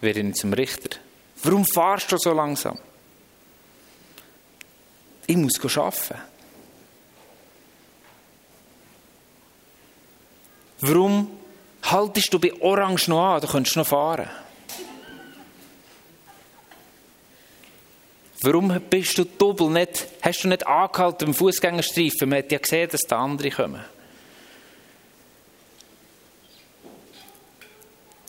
werde 0.00 0.20
ich 0.20 0.34
zum 0.34 0.54
Richter. 0.54 0.98
Warum 1.42 1.66
fahrst 1.66 2.10
du 2.10 2.16
so 2.16 2.32
langsam? 2.32 2.78
Ich 5.26 5.36
muss 5.36 5.58
arbeiten. 5.76 6.22
Warum 10.80 11.38
haltest 11.82 12.32
du 12.32 12.38
bei 12.38 12.54
Orange 12.62 13.08
noch 13.08 13.34
an? 13.34 13.42
Du 13.42 13.46
könntest 13.46 13.76
noch 13.76 13.86
fahren. 13.86 14.30
Warum 18.40 18.80
bist 18.88 19.18
du 19.18 19.24
doppelt 19.24 19.70
nicht, 19.70 20.06
hast 20.22 20.44
du 20.44 20.48
nicht 20.48 20.66
angehalten 20.66 21.28
im 21.28 21.34
Fußgängerstreifen? 21.34 22.26
Man 22.26 22.38
hat 22.38 22.52
ja 22.52 22.58
gesehen, 22.58 22.88
dass 22.90 23.02
da 23.02 23.22
andere 23.22 23.50
kommen. 23.50 23.84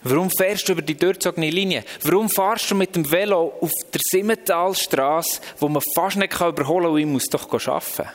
Warum 0.04 0.32
fährst 0.32 0.68
du 0.68 0.74
über 0.74 0.82
die 0.82 0.96
durchzogene 0.96 1.50
Linie? 1.50 1.84
Warum 2.04 2.30
fahrst 2.30 2.72
du 2.72 2.76
mit 2.76 2.96
dem 2.96 3.10
Velo 3.10 3.54
auf 3.62 3.72
der 3.94 4.02
Simmentalstraße, 4.04 5.42
wo 5.60 5.68
man 5.68 5.84
fast 5.94 6.18
nicht 6.18 6.34
überholen 6.34 6.84
kann 6.84 6.92
und 6.92 6.98
ich 7.00 7.06
muss 7.06 7.26
doch 7.26 7.52
arbeiten? 7.68 8.10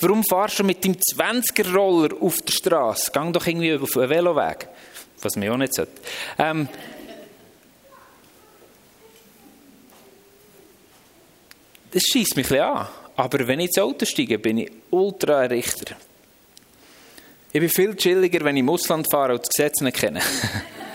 Warum 0.00 0.24
fahrst 0.24 0.58
du 0.58 0.64
mit 0.64 0.82
dem 0.84 0.96
20er-Roller 0.96 2.20
auf 2.20 2.38
der 2.42 2.52
Straße? 2.52 3.12
Gang 3.12 3.32
doch 3.32 3.46
irgendwie 3.46 3.74
auf 3.74 3.96
einen 3.96 4.10
Veloweg. 4.10 4.68
Was 5.22 5.36
mir 5.36 5.52
auch 5.52 5.56
nicht 5.56 5.74
sollte. 5.74 5.92
Ähm, 6.38 6.68
das 11.92 12.02
schießt 12.02 12.36
mich 12.36 12.46
ein 12.46 12.48
bisschen 12.48 12.64
an. 12.64 12.88
Aber 13.16 13.46
wenn 13.46 13.60
ich 13.60 13.66
ins 13.66 13.78
Auto 13.78 14.06
steige, 14.06 14.38
bin 14.38 14.58
ich 14.58 14.72
ultra 14.90 15.40
Richter. 15.42 15.94
Ich 17.52 17.60
bin 17.60 17.68
viel 17.68 17.94
chilliger, 17.94 18.44
wenn 18.44 18.56
ich 18.56 18.60
im 18.60 18.70
Ausland 18.70 19.06
fahre 19.10 19.34
und 19.34 19.42
das 19.42 19.48
Gesetz 19.48 19.80
nicht 19.80 19.98
kenne. 19.98 20.20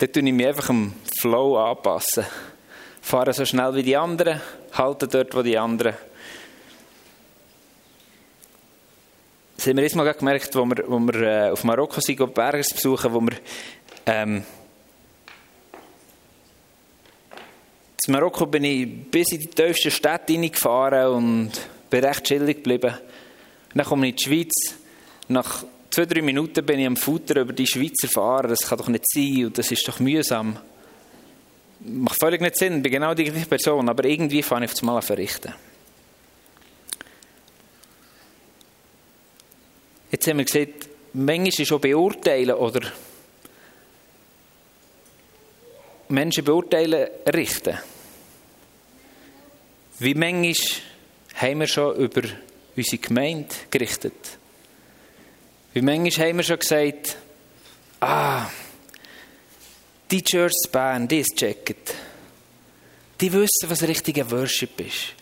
Dann 0.00 0.10
tue 0.10 0.22
ich 0.22 0.32
mich 0.32 0.46
einfach 0.46 0.70
am 0.70 0.94
Flow 1.18 1.58
anpassen. 1.58 2.24
Fahre 3.02 3.34
so 3.34 3.44
schnell 3.44 3.74
wie 3.74 3.82
die 3.82 3.98
anderen, 3.98 4.40
halte 4.72 5.06
dort, 5.06 5.34
wo 5.34 5.42
die 5.42 5.58
anderen. 5.58 5.94
Das 9.56 9.66
haben 9.66 9.76
wir 9.76 9.84
jetzt 9.84 9.96
mal 9.96 10.10
gemerkt, 10.10 10.56
wo 10.56 10.64
wir, 10.64 10.84
wo 10.86 10.98
wir 11.00 11.20
äh, 11.20 11.50
auf 11.50 11.64
Marokko 11.64 12.00
sind, 12.00 12.32
Berges 12.32 12.72
besuchen, 12.72 13.12
wo 13.12 13.20
wir 13.20 13.36
ähm, 14.06 14.42
in 18.06 18.12
Marokko 18.12 18.46
bin 18.46 18.64
ich 18.64 19.10
bis 19.10 19.32
in 19.32 19.40
die 19.40 19.48
tiefste 19.48 19.90
Stadt 19.90 20.30
hineingefahren 20.30 21.08
und 21.08 21.50
bin 21.90 22.02
recht 22.02 22.24
chillig 22.24 22.64
geblieben. 22.64 22.96
Dann 23.74 23.84
komme 23.84 24.06
ich 24.06 24.12
in 24.12 24.16
die 24.16 24.24
Schweiz. 24.24 24.76
Nach 25.28 25.62
zwei, 25.90 26.06
drei 26.06 26.22
Minuten 26.22 26.64
bin 26.64 26.80
ich 26.80 26.86
am 26.86 26.96
Futter 26.96 27.40
über 27.40 27.52
die 27.52 27.66
Schweizer 27.66 28.08
fahren. 28.08 28.48
Das 28.48 28.60
kann 28.60 28.78
doch 28.78 28.88
nicht 28.88 29.04
sein 29.08 29.46
und 29.46 29.58
das 29.58 29.70
ist 29.70 29.86
doch 29.86 30.00
mühsam. 30.00 30.56
Macht 31.80 32.20
völlig 32.20 32.40
nicht 32.40 32.56
Sinn, 32.56 32.76
ich 32.76 32.82
bin 32.82 32.92
genau 32.92 33.14
die 33.14 33.24
gleiche 33.24 33.46
Person, 33.46 33.88
aber 33.88 34.04
irgendwie 34.04 34.42
fange 34.42 34.66
ich 34.66 34.70
auf 34.70 34.74
das 34.74 34.82
Mal 34.82 34.96
an 34.96 35.02
verrichten. 35.02 35.54
Jetzt 40.10 40.26
haben 40.26 40.38
wir 40.38 40.44
gesagt, 40.44 40.88
manchmal 41.14 41.48
ist 41.48 41.66
schon 41.66 41.80
beurteilen 41.80 42.56
oder 42.56 42.92
Menschen 46.08 46.44
beurteilen 46.44 47.08
richten. 47.32 47.78
Wie 50.00 50.14
manchmal 50.14 50.54
haben 51.34 51.60
wir 51.60 51.66
schon 51.66 51.96
über 51.96 52.22
unsere 52.76 52.98
Gemeinde 52.98 53.54
gerichtet? 53.70 54.39
Wie 55.72 55.82
manchmal 55.82 56.28
haben 56.28 56.36
wir 56.38 56.42
schon 56.42 56.58
gesagt, 56.58 57.16
ah, 58.00 58.46
die 60.10 60.22
Church 60.22 60.54
Bern, 60.72 61.06
die 61.06 61.20
ist 61.20 61.36
checket. 61.36 61.94
Die 63.20 63.32
wissen, 63.32 63.68
was 63.68 63.82
richtiger 63.82 64.28
Worship 64.32 64.80
ist. 64.80 65.14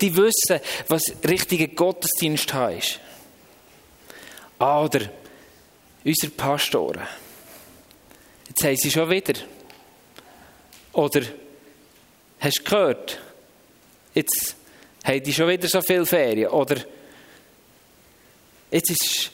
Die 0.00 0.16
wissen, 0.16 0.60
was 0.88 1.02
richtiger 1.28 1.66
Gottesdienst 1.66 2.54
ist. 2.78 3.00
Ah, 4.58 4.82
oder 4.82 5.10
unsere 6.02 6.32
Pastoren. 6.32 7.06
Jetzt 8.48 8.64
haben 8.64 8.76
sie 8.76 8.90
schon 8.90 9.10
wieder. 9.10 9.34
Oder 10.94 11.22
hast 12.40 12.58
du 12.58 12.64
gehört? 12.64 13.20
Jetzt 14.14 14.56
haben 15.04 15.22
die 15.22 15.32
schon 15.32 15.48
wieder 15.48 15.68
so 15.68 15.82
viele 15.82 16.06
Ferien. 16.06 16.48
Oder 16.48 16.76
jetzt 18.70 18.90
ist 18.90 19.30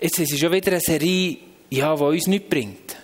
Jetzt 0.00 0.18
ist 0.18 0.32
es 0.32 0.40
schon 0.40 0.50
wieder 0.52 0.72
eine 0.72 0.80
Serie, 0.80 1.36
ja, 1.68 1.94
die 1.94 2.02
uns 2.02 2.26
nichts 2.26 2.48
bringt. 2.48 2.96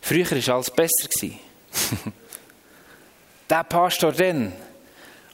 Früher 0.00 0.30
war 0.30 0.54
alles 0.54 0.70
besser. 0.70 1.08
Der 3.50 3.64
Pastor 3.64 4.12
dann. 4.12 4.52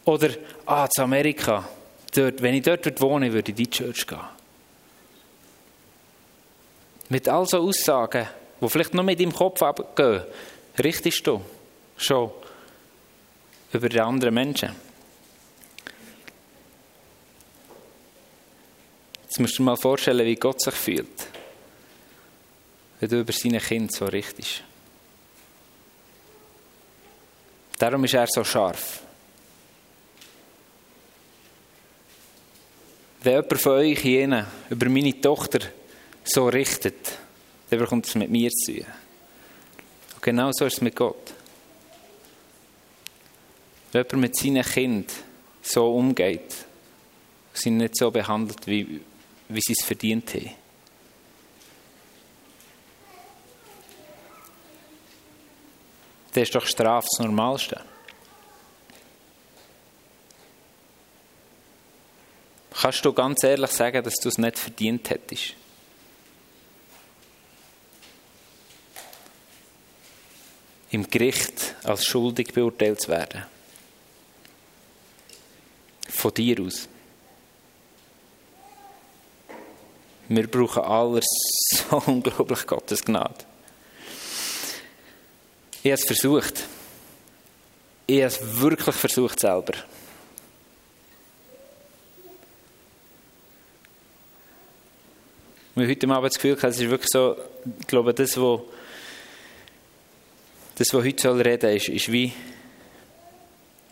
Oder, 0.04 0.30
ah, 0.64 0.88
zu 0.88 1.02
Amerika. 1.02 1.68
Dort, 2.14 2.40
wenn 2.40 2.54
ich 2.54 2.62
dort 2.62 3.00
wohne, 3.00 3.30
würde 3.32 3.52
ich 3.52 3.58
in 3.58 3.64
die 3.64 3.70
Church 3.70 4.06
gehen. 4.06 4.18
Mit 7.10 7.28
all 7.28 7.46
so 7.46 7.58
Aussagen, 7.58 8.26
die 8.60 8.68
vielleicht 8.68 8.94
noch 8.94 9.02
mit 9.02 9.20
im 9.20 9.34
Kopf 9.34 9.62
abgehen, 9.62 10.22
richtest 10.78 11.26
du 11.26 11.42
schon 11.96 12.30
über 13.72 13.88
die 13.88 14.00
anderen 14.00 14.34
Menschen. 14.34 14.70
Jetzt 19.24 19.40
musst 19.40 19.54
du 19.54 19.62
dir 19.62 19.66
mal 19.66 19.76
vorstellen, 19.76 20.26
wie 20.26 20.36
Gott 20.36 20.60
sich 20.60 20.74
fühlt, 20.74 21.26
wenn 23.00 23.08
du 23.08 23.20
über 23.20 23.32
seine 23.32 23.60
Kinder 23.60 23.92
so 23.92 24.06
richtest. 24.06 24.62
Darum 27.78 28.04
ist 28.04 28.14
er 28.14 28.26
so 28.26 28.42
scharf. 28.42 29.02
Wenn 33.22 33.34
jemand 33.34 33.60
von 33.60 33.72
euch 33.72 33.98
hier 34.00 34.46
über 34.70 34.88
meine 34.88 35.20
Tochter 35.20 35.60
so 36.24 36.48
richtet, 36.48 37.18
dann 37.70 37.78
bekommt 37.78 38.06
es 38.06 38.14
mit 38.14 38.30
mir 38.30 38.50
zu 38.50 38.72
tun. 38.72 38.86
Und 40.14 40.22
genau 40.22 40.50
so 40.52 40.64
ist 40.64 40.74
es 40.74 40.80
mit 40.80 40.96
Gott. 40.96 41.34
Jemand 43.92 44.12
mit 44.14 44.36
seinen 44.36 44.64
Kindern 44.64 45.16
so 45.62 45.94
umgeht, 45.94 46.54
sie 47.52 47.70
nicht 47.70 47.96
so 47.96 48.10
behandelt, 48.10 48.66
wie, 48.66 49.00
wie 49.48 49.60
sie 49.60 49.72
es 49.72 49.84
verdient 49.84 50.34
haben. 50.34 50.50
Das 56.32 56.42
ist 56.42 56.54
doch 56.54 56.66
Strafe 56.66 57.08
das 57.10 57.24
Normalste. 57.24 57.80
Kannst 62.80 63.04
du 63.04 63.12
ganz 63.12 63.42
ehrlich 63.42 63.70
sagen, 63.70 64.04
dass 64.04 64.14
du 64.16 64.28
es 64.28 64.38
nicht 64.38 64.56
verdient 64.56 65.10
hättest? 65.10 65.54
Im 70.90 71.10
Gericht 71.10 71.74
als 71.82 72.04
schuldig 72.04 72.52
beurteilt 72.54 73.00
zu 73.00 73.08
werden. 73.08 73.57
Von 76.08 76.34
dir 76.34 76.60
aus. 76.60 76.88
Wir 80.28 80.46
brauchen 80.46 80.82
alles 80.82 81.26
so 81.70 81.96
unglaublich 82.06 82.66
Gottes 82.66 83.04
Gnade. 83.04 83.44
Ich 85.82 85.90
habe 85.90 85.94
es 85.94 86.04
versucht. 86.04 86.64
Ich 88.06 88.16
habe 88.16 88.26
es 88.26 88.60
wirklich 88.60 88.94
versucht 88.94 89.40
selber. 89.40 89.74
Wir 95.74 95.88
heute 95.88 96.08
Abend 96.08 96.32
das 96.32 96.34
Gefühl, 96.34 96.58
es 96.60 96.80
ist 96.80 96.90
wirklich 96.90 97.08
so, 97.08 97.36
ich 97.78 97.86
glaube, 97.86 98.12
das, 98.12 98.36
was 98.36 98.60
das, 100.74 100.92
was 100.92 101.04
heute 101.04 101.22
soll 101.22 101.40
reden 101.40 101.76
ist, 101.76 101.88
ist 101.88 102.10
wie, 102.10 102.32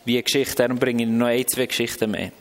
wie 0.07 0.23
Geschichte. 0.23 0.57
Darum 0.57 0.79
bringe 0.79 1.03
ich 1.03 1.09
noch 1.09 1.27
ein, 1.27 1.47
zwei 1.47 1.67
Geschichten 1.67 2.11
mehr. 2.11 2.33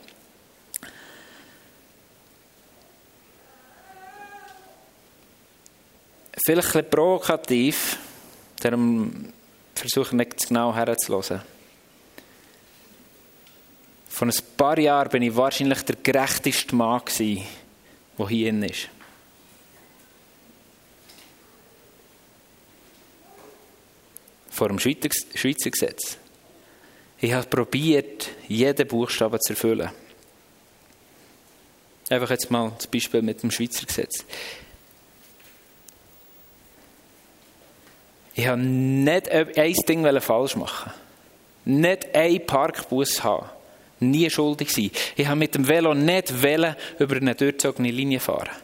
Vielleicht 6.46 6.76
ein 6.76 6.90
provokativ, 6.90 7.98
darum 8.62 9.34
versuche 9.74 10.10
ich 10.10 10.12
nicht 10.12 10.48
genau 10.48 10.76
herzuhören. 10.76 11.42
Vor 14.08 14.28
ein 14.28 14.34
paar 14.56 14.78
Jahren 14.78 15.10
bin 15.10 15.24
ich 15.24 15.36
wahrscheinlich 15.36 15.82
der 15.82 15.96
gerechteste 15.96 16.76
Mann, 16.76 17.02
der 17.18 17.26
hier 18.30 18.52
drin 18.52 18.64
ist. 18.64 18.90
Vor 24.52 24.70
dem 24.70 24.80
Schweizer 24.80 25.70
Gesetz. 25.72 26.18
Ich 27.26 27.34
habe 27.34 27.48
probiert, 27.48 28.30
jeden 28.48 28.88
Buchstaben 28.88 29.42
zu 29.42 29.54
erfüllen. 29.54 29.90
Einfach 32.08 32.30
jetzt 32.30 32.52
mal 32.52 32.72
das 32.78 32.86
Beispiel 32.86 33.24
mit 33.24 33.42
dem 33.42 33.50
Schweizer 33.50 33.84
Gesetz. 33.84 34.24
Ich 38.36 38.46
habe 38.46 38.62
nicht 38.62 39.28
ein 39.28 39.74
Ding 39.90 40.22
falsch 40.22 40.56
machen. 40.56 40.94
Nicht 41.66 42.14
ein 42.14 42.46
Parkbus 42.46 43.24
haben. 43.24 43.50
Nie 44.00 44.30
schuldig 44.30 44.72
sein. 44.72 44.92
Ich 45.16 45.26
habe 45.26 45.38
mit 45.38 45.56
dem 45.56 45.68
Velo 45.68 45.96
nicht 45.96 46.30
über 46.30 47.16
eine 47.16 47.34
durchzogene 47.34 47.90
Linie 47.90 48.20
fahren. 48.20 48.56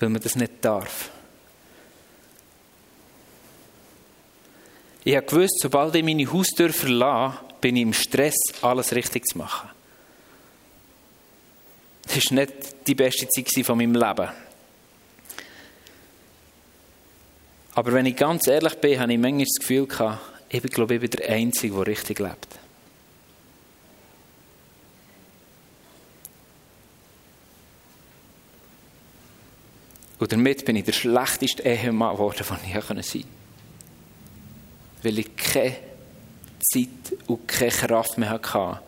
Weil 0.00 0.10
man 0.10 0.20
das 0.20 0.36
nicht 0.36 0.52
darf. 0.60 1.08
Ich 5.02 5.16
habe 5.16 5.24
gewusst, 5.24 5.60
sobald 5.62 5.94
ich 5.94 6.04
meine 6.04 6.30
Haustür 6.30 6.74
verlasse, 6.74 7.45
bin 7.66 7.74
ich 7.74 7.82
im 7.82 7.92
Stress, 7.92 8.36
alles 8.62 8.94
richtig 8.94 9.26
zu 9.26 9.38
machen. 9.38 9.68
Das 12.04 12.26
war 12.26 12.34
nicht 12.34 12.86
die 12.86 12.94
beste 12.94 13.26
Zeit 13.26 13.66
von 13.66 13.76
meinem 13.76 13.92
Leben. 13.92 14.28
Aber 17.74 17.92
wenn 17.92 18.06
ich 18.06 18.14
ganz 18.14 18.46
ehrlich 18.46 18.76
bin, 18.76 19.00
habe 19.00 19.12
ich 19.12 19.18
manchmal 19.18 19.46
das 19.46 19.58
Gefühl 19.58 19.88
ich 20.48 20.62
glaube, 20.62 20.94
ich 20.94 21.00
bin 21.00 21.10
der 21.10 21.28
Einzige, 21.28 21.74
der 21.74 21.86
richtig 21.88 22.20
lebt. 22.20 22.46
Und 30.20 30.30
damit 30.30 30.64
bin 30.64 30.76
ich 30.76 30.84
der 30.84 30.92
schlechteste 30.92 31.64
Ehemann 31.64 32.14
geworden, 32.14 32.46
den 32.48 32.68
ich 32.68 32.84
sein 32.84 32.96
konnte. 32.96 33.24
Weil 35.02 35.18
ich 35.18 35.34
keine 35.34 35.85
Zeit 36.68 37.18
und 37.26 37.46
keine 37.46 37.70
Kraft 37.70 38.18
mehr 38.18 38.30
hatte, 38.30 38.80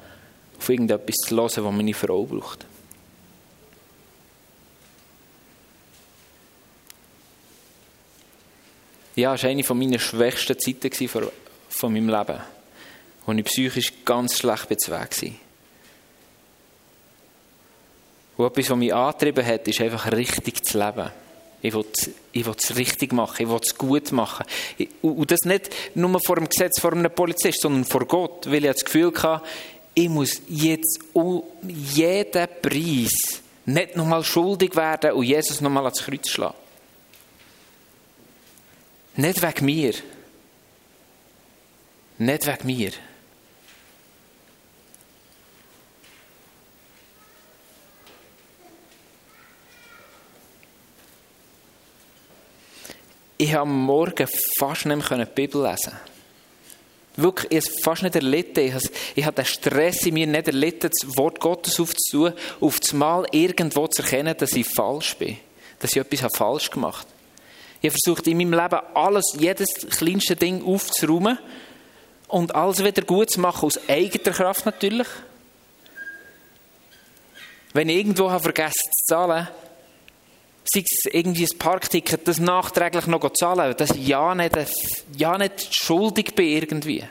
auf 0.59 0.69
irgendetwas 0.69 1.17
zu 1.17 1.37
hören, 1.37 1.65
was 1.65 1.73
meine 1.75 1.95
Frau 1.95 2.25
braucht. 2.25 2.67
Ja, 9.15 9.35
es 9.35 9.43
war 9.43 9.51
eine 9.51 9.65
meiner 9.75 9.99
schwächsten 9.99 10.59
Zeiten 10.59 11.31
von 11.71 11.93
meinem 11.93 12.09
Leben, 12.09 12.41
wo 13.27 13.33
ich 13.33 13.45
psychisch 13.45 13.93
ganz 14.05 14.39
schlecht 14.39 14.71
Weg 14.71 14.89
war. 14.89 15.33
Und 18.37 18.47
etwas, 18.47 18.71
was 18.71 18.77
mich 18.77 18.95
angetrieben 18.95 19.45
hat, 19.45 19.67
ist 19.67 19.81
einfach 19.81 20.13
richtig 20.13 20.65
zu 20.65 20.79
leben. 20.79 21.11
Ich 21.61 21.75
will, 21.75 21.85
ich 22.33 22.47
will 22.47 22.55
es 22.57 22.77
richtig 22.77 23.13
machen, 23.13 23.43
ich 23.43 23.49
will 23.49 23.61
es 23.61 23.77
gut 23.77 24.13
machen. 24.13 24.47
Und 25.03 25.31
das 25.31 25.41
nicht 25.41 25.71
nur 25.97 26.21
vor 26.25 26.37
dem 26.37 26.49
Gesetz, 26.49 26.81
vor 26.81 26.93
einem 26.93 27.11
Polizist, 27.11 27.63
sondern 27.63 27.85
vor 27.85 28.07
Gott, 28.07 28.47
weil 28.47 28.65
ich 28.65 28.73
das 28.73 28.85
Gefühl 28.85 29.13
hatte, 29.15 29.45
ich 29.95 30.09
muss 30.09 30.41
jetzt 30.49 31.01
um 31.13 31.43
jeden 31.67 32.49
Preis 32.63 33.43
nicht 33.67 33.97
nochmal 33.97 34.23
schuldig 34.23 34.77
werden 34.77 35.13
und 35.13 35.25
Jesus 35.25 35.61
nochmal 35.61 35.85
ans 35.85 36.03
Kreuz 36.03 36.29
schlagen. 36.29 36.55
Nicht 39.17 39.43
wegen 39.43 39.65
mir. 39.65 39.95
Nicht 42.19 42.47
wegen 42.47 42.67
mir. 42.67 42.93
Ich 53.41 53.55
habe 53.55 53.63
am 53.63 53.85
Morgen 53.85 54.29
fast 54.59 54.87
nicht 54.87 55.11
mehr 55.11 55.25
die 55.25 55.33
Bibel 55.33 55.63
lesen. 55.63 55.93
Wirklich, 57.15 57.53
ich 57.53 57.57
habe 57.59 57.77
es 57.77 57.83
fast 57.85 58.03
nicht 58.03 58.17
erlitten. 58.17 58.61
Ich 58.61 58.75
habe, 58.75 58.85
ich 59.15 59.25
habe 59.25 59.37
den 59.37 59.45
Stress 59.45 60.07
in 60.07 60.15
mir 60.15 60.27
nicht 60.27 60.49
erlitten, 60.49 60.91
das 60.91 61.17
Wort 61.17 61.39
Gottes 61.39 61.79
aufzutun, 61.79 62.33
auf 62.61 62.81
das 62.81 62.93
Mal 62.93 63.27
irgendwo 63.31 63.87
zu 63.87 64.03
erkennen, 64.03 64.35
dass 64.37 64.53
ich 64.53 64.67
falsch 64.67 65.17
bin. 65.17 65.37
Dass 65.79 65.93
ich 65.93 65.99
etwas 65.99 66.37
falsch 66.37 66.69
gemacht 66.71 67.07
habe. 67.07 67.19
Ich 67.81 67.91
habe 67.91 67.99
versucht, 68.03 68.27
in 68.27 68.39
meinem 68.39 68.53
Leben 68.53 68.81
alles, 68.95 69.37
jedes 69.39 69.69
kleinste 69.89 70.35
Ding 70.35 70.65
aufzuräumen 70.65 71.39
und 72.27 72.55
alles 72.57 72.83
wieder 72.83 73.03
gut 73.03 73.31
zu 73.31 73.41
machen, 73.41 73.67
aus 73.67 73.79
eigener 73.89 74.35
Kraft 74.35 74.67
natürlich. 74.67 75.07
Wenn 77.73 77.89
ich 77.89 77.99
irgendwo 77.99 78.31
habe 78.31 78.43
vergessen 78.43 78.91
zu 78.93 79.15
zahlen, 79.15 79.47
sei 80.73 80.85
es 80.85 81.13
irgendwie 81.13 81.45
ein 81.45 81.59
Parkticket, 81.59 82.29
das 82.29 82.39
nachträglich 82.39 83.07
noch 83.07 83.33
zahlen, 83.33 83.75
dass 83.77 83.91
ich 83.91 84.07
ja 84.07 84.35
nicht, 84.35 84.57
ja 85.17 85.39
nicht 85.39 85.75
schuldig 85.75 86.35
bin 86.35 86.47
irgendwie. 86.47 87.05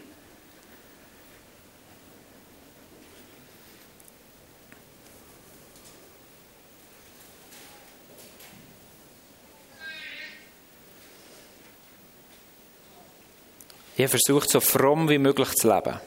Ich 13.95 14.03
habe 14.03 14.09
versucht, 14.09 14.51
so 14.51 14.59
fromm 14.59 15.09
wie 15.09 15.17
möglich 15.17 15.49
zu 15.55 15.69
leben. 15.73 15.99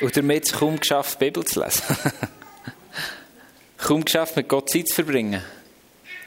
Und 0.00 0.16
damit 0.16 0.52
kaum 0.52 0.78
geschafft, 0.78 1.20
die 1.20 1.24
Bibel 1.24 1.44
zu 1.44 1.60
lesen. 1.60 1.82
kaum 3.84 4.04
geschafft, 4.04 4.36
mit 4.36 4.48
Gott 4.48 4.70
Zeit 4.70 4.88
zu 4.88 4.94
verbringen. 4.94 5.42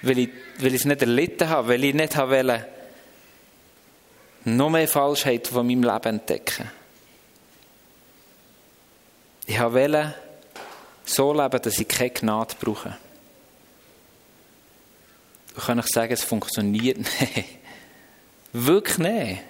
Weil 0.01 0.19
ich, 0.19 0.29
weil 0.59 0.73
ich 0.73 0.81
es 0.81 0.85
nicht 0.85 1.01
erlitten 1.01 1.49
habe, 1.49 1.69
weil 1.69 1.83
ich 1.83 1.93
nicht 1.93 2.15
habe 2.15 2.37
wollen, 2.37 2.65
noch 4.45 4.69
mehr 4.69 4.87
Falschheit 4.87 5.47
von 5.47 5.67
meinem 5.67 5.83
Leben 5.83 6.19
entdecken. 6.19 6.69
Ich 9.45 9.59
wollte 9.59 10.13
so 11.05 11.33
leben, 11.33 11.61
dass 11.61 11.79
ich 11.79 11.87
keine 11.87 12.11
Gnade 12.11 12.55
brauche 12.59 12.97
kann 15.65 15.79
ich 15.79 15.87
sagen, 15.87 16.13
es 16.13 16.23
funktioniert 16.23 16.97
nicht. 17.19 17.45
Wirklich 18.53 18.97
nicht. 18.97 19.41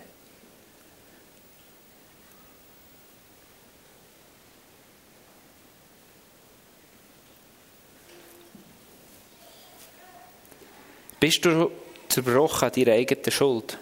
Bist 11.27 11.43
du 11.43 11.69
zerbrochen 12.07 12.69
an 12.69 12.71
deiner 12.71 12.93
eigenen 12.93 13.31
Schuld? 13.31 13.77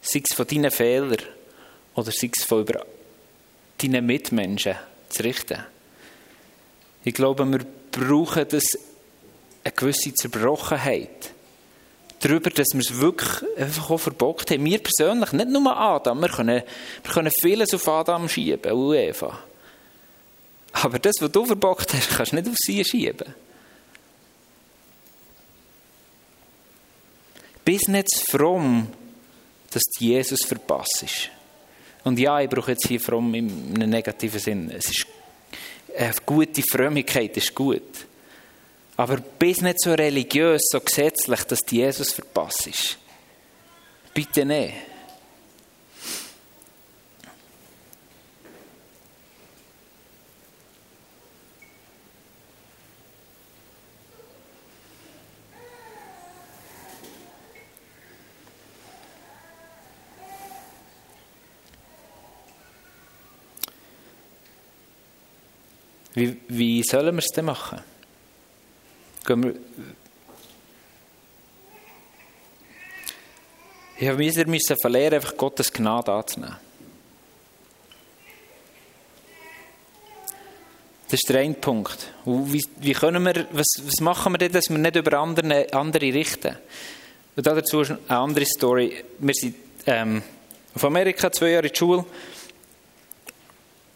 Sei 0.00 0.20
es 0.28 0.34
von 0.34 0.48
deinen 0.48 0.72
Fehlern 0.72 1.22
oder 1.94 2.10
sei 2.10 2.28
es 2.36 2.42
von 2.42 2.62
über 2.62 2.84
deinen 3.78 4.04
Mitmenschen 4.04 4.74
zu 5.08 5.22
richten? 5.22 5.64
Ich 7.04 7.14
glaube, 7.14 7.46
wir 7.46 7.60
brauchen 7.92 8.48
das, 8.48 8.64
eine 9.62 9.72
gewisse 9.76 10.12
Zerbrochenheit 10.12 11.30
darüber, 12.18 12.50
dass 12.50 12.72
wir 12.72 12.80
es 12.80 12.98
wirklich 12.98 13.44
einfach 13.56 13.88
auch 13.88 13.98
verbockt 13.98 14.50
haben. 14.50 14.64
Wir 14.64 14.80
persönlich, 14.80 15.30
nicht 15.30 15.50
nur 15.50 15.76
Adam, 15.76 16.20
wir 16.20 16.30
können, 16.30 16.64
wir 17.04 17.12
können 17.12 17.30
vieles 17.42 17.72
auf 17.74 17.86
Adam 17.86 18.28
schieben 18.28 18.72
und 18.72 18.96
Eva. 18.96 19.38
Aber 20.72 20.98
das, 20.98 21.14
was 21.20 21.30
du 21.30 21.46
verbockt 21.46 21.94
hast, 21.94 22.10
kannst 22.10 22.32
du 22.32 22.36
nicht 22.36 22.48
auf 22.48 22.56
sie 22.58 22.84
schieben. 22.84 23.32
Bist 27.64 27.88
nicht 27.88 28.08
fromm, 28.30 28.88
dass 29.70 29.82
du 29.98 30.04
Jesus 30.04 30.44
verpasst. 30.44 31.30
Und 32.04 32.18
ja, 32.18 32.40
ich 32.40 32.48
brauche 32.48 32.72
jetzt 32.72 32.86
hier 32.86 33.00
fromm 33.00 33.34
in 33.34 33.74
einem 33.74 33.90
negativen 33.90 34.40
Sinn. 34.40 34.70
Es 34.70 34.86
ist 34.86 35.06
eine 35.96 36.14
gute 36.26 36.62
Frömmigkeit 36.62 37.36
ist 37.36 37.54
gut. 37.54 38.06
Aber 38.96 39.16
bist 39.16 39.62
nicht 39.62 39.80
so 39.80 39.94
religiös, 39.94 40.62
so 40.70 40.80
gesetzlich, 40.80 41.44
dass 41.44 41.60
du 41.60 41.76
Jesus 41.76 42.12
verpasst. 42.12 42.98
Bitte 44.12 44.44
nicht. 44.44 44.74
Wie, 66.22 66.36
wie 66.46 66.82
sollen 66.84 67.16
wir 67.16 67.18
es 67.18 67.32
denn 67.34 67.46
machen? 67.46 67.80
Ich 73.98 74.08
habe 74.08 74.18
wieder 74.18 74.46
müssen 74.46 74.76
verlieren, 74.80 75.14
einfach 75.14 75.36
Gottes 75.36 75.72
Gnade 75.72 76.12
anzunehmen. 76.12 76.56
Das 81.06 81.14
ist 81.14 81.28
der 81.28 81.40
eine 81.40 81.54
Punkt. 81.54 82.12
wie, 82.24 82.64
wie 82.78 82.92
können 82.92 83.24
wir, 83.24 83.48
was, 83.50 83.66
was 83.84 84.00
machen 84.00 84.32
wir 84.34 84.38
denn, 84.38 84.52
dass 84.52 84.70
wir 84.70 84.78
nicht 84.78 84.94
über 84.94 85.18
andere, 85.18 85.72
andere 85.72 86.14
richten? 86.14 86.56
Und 87.34 87.46
dazu 87.46 87.80
eine 87.80 87.98
andere 88.08 88.46
Story. 88.46 89.04
Wir 89.18 89.34
sind 89.34 89.56
ähm, 89.86 90.22
auf 90.72 90.84
Amerika 90.84 91.32
zwei 91.32 91.50
Jahre 91.50 91.66
in 91.66 91.72
die 91.72 91.78
Schule. 91.78 92.04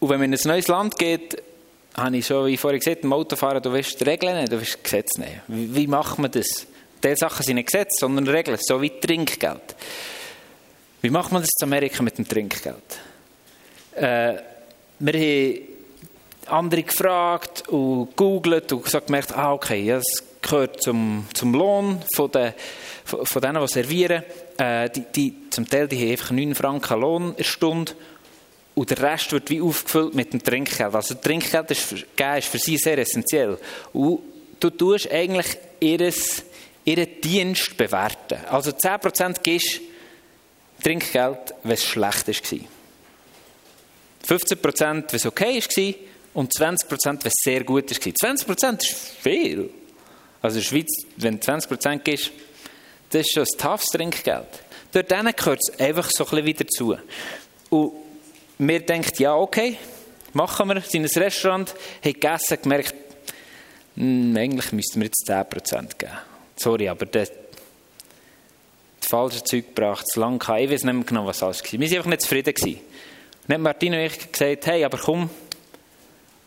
Und 0.00 0.08
wenn 0.08 0.18
man 0.18 0.32
in 0.32 0.38
ein 0.38 0.48
neues 0.48 0.66
Land 0.66 0.98
geht, 0.98 1.40
habe 1.96 2.16
ich 2.16 2.26
schon, 2.26 2.46
wie 2.46 2.56
vorhin 2.56 2.80
gesagt, 2.80 3.04
im 3.04 3.12
Autofahren, 3.12 3.62
du 3.62 3.70
die 3.70 4.04
Regeln 4.04 4.38
nicht, 4.38 4.52
du 4.52 4.60
weißt 4.60 4.84
Gesetze 4.84 5.20
nicht. 5.20 5.40
Wie, 5.48 5.74
wie 5.74 5.86
macht 5.86 6.18
man 6.18 6.30
das? 6.30 6.66
Diese 7.02 7.16
Sachen 7.16 7.42
sind 7.42 7.56
nicht 7.56 7.66
Gesetze, 7.66 7.96
sondern 8.00 8.26
Regeln, 8.28 8.58
so 8.60 8.80
wie 8.80 8.90
Trinkgeld. 8.90 9.76
Wie 11.00 11.10
macht 11.10 11.32
man 11.32 11.42
das 11.42 11.50
in 11.60 11.64
Amerika 11.64 12.02
mit 12.02 12.18
dem 12.18 12.28
Trinkgeld? 12.28 12.98
Äh, 13.94 14.34
wir 14.98 15.12
haben 15.12 15.60
andere 16.46 16.82
gefragt 16.82 17.68
und 17.68 18.10
gegoogelt 18.10 18.72
und 18.72 18.84
gesagt, 18.84 19.06
gemerkt, 19.06 19.36
ah, 19.36 19.52
okay, 19.52 19.88
das 19.88 20.04
gehört 20.42 20.82
zum, 20.82 21.26
zum 21.34 21.54
Lohn 21.54 22.02
von, 22.14 22.30
den, 22.30 22.54
von, 23.04 23.24
von 23.26 23.42
denen, 23.42 23.60
die 23.60 23.68
servieren. 23.68 24.22
Äh, 24.58 24.90
die, 24.90 25.04
die, 25.14 25.50
zum 25.50 25.68
Teil 25.68 25.88
die 25.88 25.98
haben 26.00 26.10
einfach 26.10 26.30
9 26.30 26.54
Franken 26.54 27.00
Lohn 27.00 27.34
in 27.36 27.44
Stunde 27.44 27.92
und 28.76 28.90
der 28.90 29.00
Rest 29.00 29.32
wird 29.32 29.48
wie 29.48 29.62
aufgefüllt 29.62 30.14
mit 30.14 30.34
dem 30.34 30.42
Trinkgeld. 30.42 30.94
Also 30.94 31.14
Trinkgeld 31.14 31.70
ist 31.70 31.80
für, 31.80 31.96
ist 31.96 32.48
für 32.48 32.58
sie 32.58 32.76
sehr 32.76 32.98
essentiell. 32.98 33.58
Und 33.94 34.20
du 34.60 34.68
tust 34.68 35.10
eigentlich 35.10 35.46
ihres, 35.80 36.42
ihren 36.84 37.20
Dienst 37.22 37.74
bewerten. 37.78 38.38
Also 38.50 38.72
10% 38.72 39.40
gibst 39.42 39.80
Trinkgeld, 40.84 41.54
wenn 41.62 41.72
es 41.72 41.84
schlecht 41.84 42.28
war. 42.28 42.58
15% 44.28 44.78
wenn 44.78 45.04
es 45.10 45.24
okay 45.24 45.58
war 45.58 45.94
und 46.34 46.52
20% 46.52 47.06
wenn 47.06 47.18
es 47.24 47.32
sehr 47.42 47.64
gut 47.64 47.90
war. 47.90 47.96
20% 47.96 48.82
ist 48.82 48.94
viel. 49.22 49.70
Also 50.42 50.58
in 50.58 50.62
der 50.62 50.68
Schweiz, 50.68 50.92
wenn 51.16 51.40
du 51.40 51.46
20% 51.50 51.98
gibst, 52.00 52.30
das 53.08 53.22
ist 53.22 53.32
schon 53.32 53.44
ein 53.44 53.58
toughes 53.58 53.86
Trinkgeld. 53.86 54.48
Dort 54.92 55.08
gehört 55.08 55.60
es 55.66 55.80
einfach 55.80 56.10
so 56.10 56.24
ein 56.24 56.30
bisschen 56.30 56.46
wieder 56.46 56.66
zu. 56.66 56.96
Und 57.70 58.05
wir 58.58 58.80
denken, 58.80 59.12
ja, 59.18 59.34
okay, 59.34 59.76
machen 60.32 60.68
wir, 60.68 60.80
sind 60.80 61.04
in 61.04 61.10
ein 61.10 61.22
Restaurant, 61.22 61.70
haben 61.70 62.12
gegessen, 62.12 62.58
gemerkt, 62.62 62.94
hm, 63.96 64.36
eigentlich 64.36 64.72
müssten 64.72 65.00
wir 65.00 65.06
jetzt 65.06 65.28
10% 65.28 65.98
geben. 65.98 66.12
Sorry, 66.56 66.88
aber 66.88 67.06
das, 67.06 67.30
das 69.00 69.08
falsche 69.08 69.42
Zeug 69.44 69.74
gebracht, 69.74 70.06
zu 70.08 70.20
lang 70.20 70.38
gehabt. 70.38 70.60
Ich 70.60 70.70
weiß 70.70 70.84
nicht 70.84 70.94
mehr 70.94 71.04
genau, 71.04 71.26
was 71.26 71.42
alles 71.42 71.62
war. 71.62 71.72
Wir 71.72 71.80
waren 71.80 71.96
einfach 71.96 72.10
nicht 72.10 72.22
zufrieden. 72.22 72.54
Gewesen. 72.54 72.80
dann 73.46 73.54
hat 73.56 73.62
Martino 73.62 73.96
und 73.96 74.04
ich 74.04 74.32
gesagt, 74.32 74.66
hey, 74.66 74.84
aber 74.84 74.98
komm, 74.98 75.30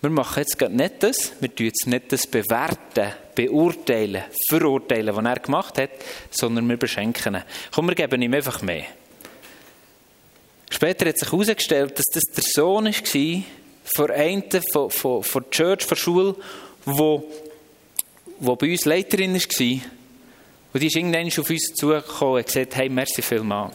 wir 0.01 0.09
machen 0.09 0.39
jetzt 0.39 0.61
nicht 0.61 1.03
das, 1.03 1.33
wir 1.41 1.53
tun 1.53 1.65
jetzt 1.65 1.85
nicht 1.85 2.11
das 2.11 2.25
bewerten, 2.25 3.11
beurteilen, 3.35 4.23
verurteilen, 4.49 5.15
was 5.15 5.25
er 5.25 5.39
gemacht 5.39 5.77
hat, 5.77 5.89
sondern 6.31 6.69
wir 6.69 6.77
beschenken 6.77 7.35
ihn. 7.35 7.43
Komm, 7.73 7.87
wir 7.87 7.95
geben 7.95 8.21
ihm 8.21 8.33
einfach 8.33 8.61
mehr. 8.61 8.85
Später 10.69 11.09
hat 11.09 11.17
sich 11.17 11.31
herausgestellt, 11.31 11.97
dass 11.97 12.05
das 12.13 12.23
der 12.35 12.43
Sohn 12.43 12.85
war 12.85 13.43
von 13.95 14.11
einer 14.11 14.43
von, 14.71 14.89
von, 14.89 15.23
von 15.23 15.43
der 15.43 15.49
Church, 15.49 15.81
von 15.81 15.95
der 15.95 15.95
Schule, 15.95 16.35
wo, 16.85 17.23
wo 18.39 18.55
bei 18.55 18.71
uns 18.71 18.85
Leiterin 18.85 19.33
war. 19.33 19.81
Und 20.71 20.83
die 20.83 20.87
ist 20.87 20.95
irgendwann 20.95 21.27
auf 21.27 21.49
uns 21.49 21.73
zugekommen 21.73 22.35
und 22.37 22.45
gesagt, 22.45 22.75
hey, 22.75 22.89
merci 22.89 23.21
vielmals. 23.21 23.73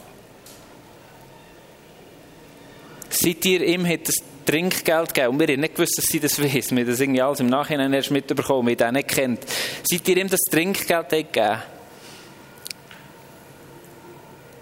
Seit 3.09 3.45
ihr 3.45 3.61
ihm 3.61 3.85
hat 3.85 4.07
das 4.07 4.15
Trinkgeld 4.45 5.13
gegeben 5.13 5.33
und 5.33 5.39
wir 5.39 5.47
haben 5.53 5.61
nicht 5.61 5.75
gewusst, 5.75 5.97
dass 5.97 6.05
sie 6.05 6.19
das 6.19 6.41
weiß. 6.41 6.71
Wir 6.71 6.81
haben 6.81 6.87
das 6.87 6.99
irgendwie 6.99 7.21
alles 7.21 7.39
im 7.39 7.47
Nachhinein 7.47 7.93
erst 7.93 8.11
mitbekommen, 8.11 8.67
wir 8.67 8.85
haben 8.85 8.95
ihn 8.95 8.99
nicht 8.99 9.09
kennt. 9.09 9.39
Seit 9.83 10.07
ihr 10.07 10.17
ihm 10.17 10.29
das 10.29 10.41
Trinkgeld 10.41 11.09
gegeben 11.09 11.61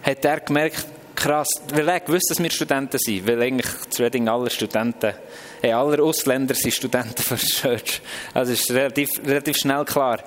hat 0.03 0.25
er 0.25 0.39
gemerkt, 0.41 0.85
krass, 1.23 1.47
weil 1.69 1.87
er 1.87 1.99
gewusst, 2.01 2.29
dass 2.29 2.43
wir 2.43 2.51
Studenten 2.51 2.97
sind, 2.99 3.25
weil 3.25 3.41
eigentlich 3.41 3.89
zu 3.89 4.03
Reading 4.03 4.27
alle 4.27 4.49
Studenten, 4.49 5.13
hey, 5.61 5.71
alle 5.71 6.03
Ausländer 6.03 6.53
sind 6.53 6.73
Studenten 6.73 7.23
von 7.23 7.37
der 7.37 7.47
Church. 7.47 8.01
Also 8.33 8.51
ist 8.51 8.69
relativ, 8.71 9.09
relativ 9.25 9.57
schnell 9.57 9.85
klar. 9.85 10.19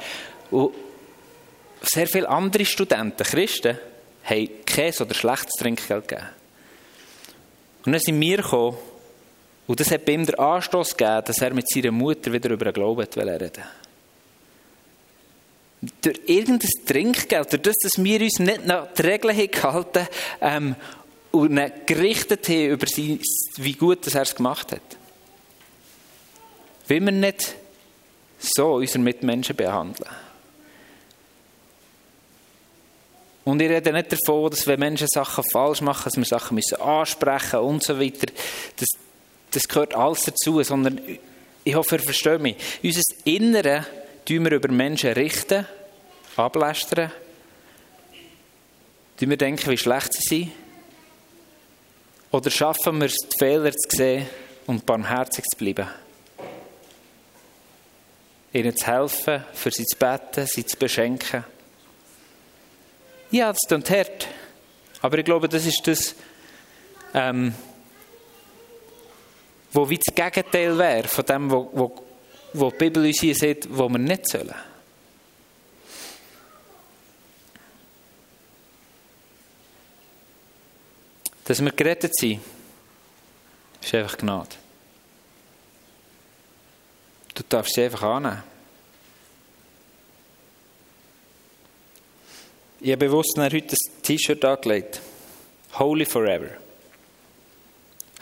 Und 0.50 0.72
sehr 1.82 2.06
viele 2.06 2.28
andere 2.28 2.64
Studenten, 2.64 3.24
Christen, 3.24 3.78
haben 4.24 4.48
kein 4.64 4.94
oder 4.94 5.14
schlechtes 5.14 5.52
Trinkgeld 5.59 6.09
gegeben. 6.09 6.28
Und 7.85 7.92
dann 7.92 8.00
sind 8.00 8.20
wir 8.20 8.38
gekommen, 8.38 8.76
und 9.66 9.80
das 9.80 9.90
hat 9.90 10.04
bei 10.04 10.12
ihm 10.12 10.24
den 10.24 10.37
Anstoß 10.37 10.96
gegeben, 10.96 11.22
dass 11.26 11.38
er 11.38 11.52
mit 11.52 11.68
seiner 11.68 11.90
Mutter 11.90 12.32
wieder 12.32 12.50
über 12.50 12.66
den 12.66 12.74
Glauben 12.74 13.00
reden 13.00 13.40
wollte. 13.40 13.62
Durch 16.00 16.20
irgendein 16.26 16.70
Trinkgeld, 16.86 17.52
durch 17.52 17.62
das, 17.62 17.76
dass 17.82 18.02
wir 18.02 18.20
uns 18.20 18.38
nicht 18.38 18.66
nach 18.66 18.88
die 18.94 19.02
Regeln 19.02 19.50
gehalten 19.50 20.08
ähm, 20.40 20.74
und 21.30 21.60
gerichtet 21.86 22.48
haben 22.48 22.70
über 22.70 22.86
sie, 22.86 23.20
wie 23.56 23.74
gut 23.74 24.06
er 24.12 24.22
es 24.22 24.34
gemacht 24.34 24.72
hat. 24.72 24.96
Will 26.88 27.04
wir 27.04 27.12
nicht 27.12 27.54
so 28.38 28.74
unsere 28.74 29.00
Mitmenschen 29.00 29.56
behandeln? 29.56 30.08
Und 33.46 33.62
ich 33.62 33.68
rede 33.68 33.92
nicht 33.92 34.10
davon, 34.10 34.50
dass 34.50 34.66
wenn 34.66 34.80
Menschen 34.80 35.06
Sachen 35.06 35.44
falsch 35.52 35.80
machen, 35.80 36.02
dass 36.04 36.16
wir 36.16 36.24
Sachen 36.24 36.56
müssen 36.56 36.80
ansprechen 36.80 37.60
und 37.60 37.82
so 37.82 38.00
weiter. 38.00 38.26
Das, 38.76 38.88
das 39.52 39.68
gehört 39.68 39.94
alles 39.94 40.22
dazu, 40.22 40.60
sondern 40.64 41.00
ich 41.62 41.74
hoffe, 41.76 41.94
ihr 41.94 42.02
versteht 42.02 42.40
mich. 42.40 42.56
Unser 42.82 43.02
Innere 43.22 43.86
tun 44.26 44.44
wir 44.44 44.52
über 44.52 44.70
Menschen 44.70 45.12
richten, 45.12 45.66
ablästern, 46.36 47.12
tun 49.18 49.30
wir 49.30 49.36
denken, 49.36 49.70
wie 49.70 49.78
schlecht 49.78 50.12
sie 50.12 50.28
sind. 50.28 50.52
Oder 52.32 52.50
schaffen 52.50 52.98
wir 52.98 53.06
es, 53.06 53.16
die 53.16 53.38
Fehler 53.38 53.72
zu 53.72 53.96
sehen 53.96 54.26
und 54.66 54.84
barmherzig 54.84 55.44
zu 55.44 55.56
bleiben? 55.56 55.88
Ihnen 58.52 58.76
zu 58.76 58.86
helfen, 58.86 59.44
für 59.54 59.70
sie 59.70 59.84
zu 59.84 59.96
beten, 59.96 60.46
sie 60.46 60.66
zu 60.66 60.76
beschenken. 60.76 61.44
Ja, 63.30 63.52
das 63.52 63.60
tut 63.68 63.90
hart. 63.90 64.26
Aber 65.02 65.18
ich 65.18 65.24
glaube, 65.24 65.48
das 65.48 65.66
ist 65.66 65.86
das, 65.86 66.14
ähm, 67.14 67.54
wo 69.72 69.88
wie 69.88 69.98
das 69.98 70.14
Gegenteil 70.14 70.76
wäre 70.78 71.06
von 71.06 71.24
dem, 71.24 71.50
wo, 71.50 72.06
wo, 72.59 72.71
die 72.71 72.77
Bibel 72.77 73.05
uns 73.05 73.21
hier 73.21 73.35
sagt, 73.35 73.69
wo 73.71 73.88
wir 73.88 73.99
nicht 73.99 74.29
sollen. 74.29 74.55
Dass 81.45 81.62
wir 81.62 81.71
gerettet 81.71 82.16
sind, 82.16 82.40
ist 83.81 83.95
einfach 83.95 84.19
Gnade. 84.19 84.57
Du 87.35 87.42
darfst 87.49 87.75
sie 87.75 87.85
einfach 87.85 88.03
annehmen. 88.03 88.42
Ich 92.81 92.90
habe 92.92 93.07
bewusst 93.07 93.38
heute 93.38 93.57
ein 93.57 94.03
T-Shirt 94.03 94.45
angelegt. 94.45 95.01
Holy 95.79 96.05
Forever. 96.05 96.65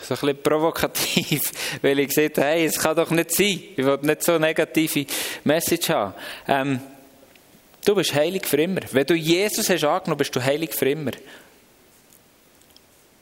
So 0.06 0.14
ein 0.14 0.20
bisschen 0.20 0.42
provokativ, 0.42 1.52
weil 1.82 1.98
ich 2.00 2.08
gesagt 2.08 2.38
hey, 2.38 2.66
es 2.66 2.78
kann 2.78 2.96
doch 2.96 3.10
nicht 3.10 3.30
sein. 3.32 3.62
Ich 3.76 3.84
will 3.84 3.98
nicht 4.02 4.22
so 4.22 4.32
eine 4.32 4.46
negative 4.46 5.06
Message 5.44 5.88
haben. 5.88 6.14
Ähm, 6.46 6.80
du 7.84 7.94
bist 7.94 8.14
heilig 8.14 8.46
für 8.46 8.60
immer. 8.60 8.80
Wenn 8.92 9.06
du 9.06 9.14
Jesus 9.14 9.68
hast 9.70 9.84
angenommen, 9.84 10.18
bist 10.18 10.34
du 10.36 10.42
heilig 10.42 10.74
für 10.74 10.90
immer. 10.90 11.12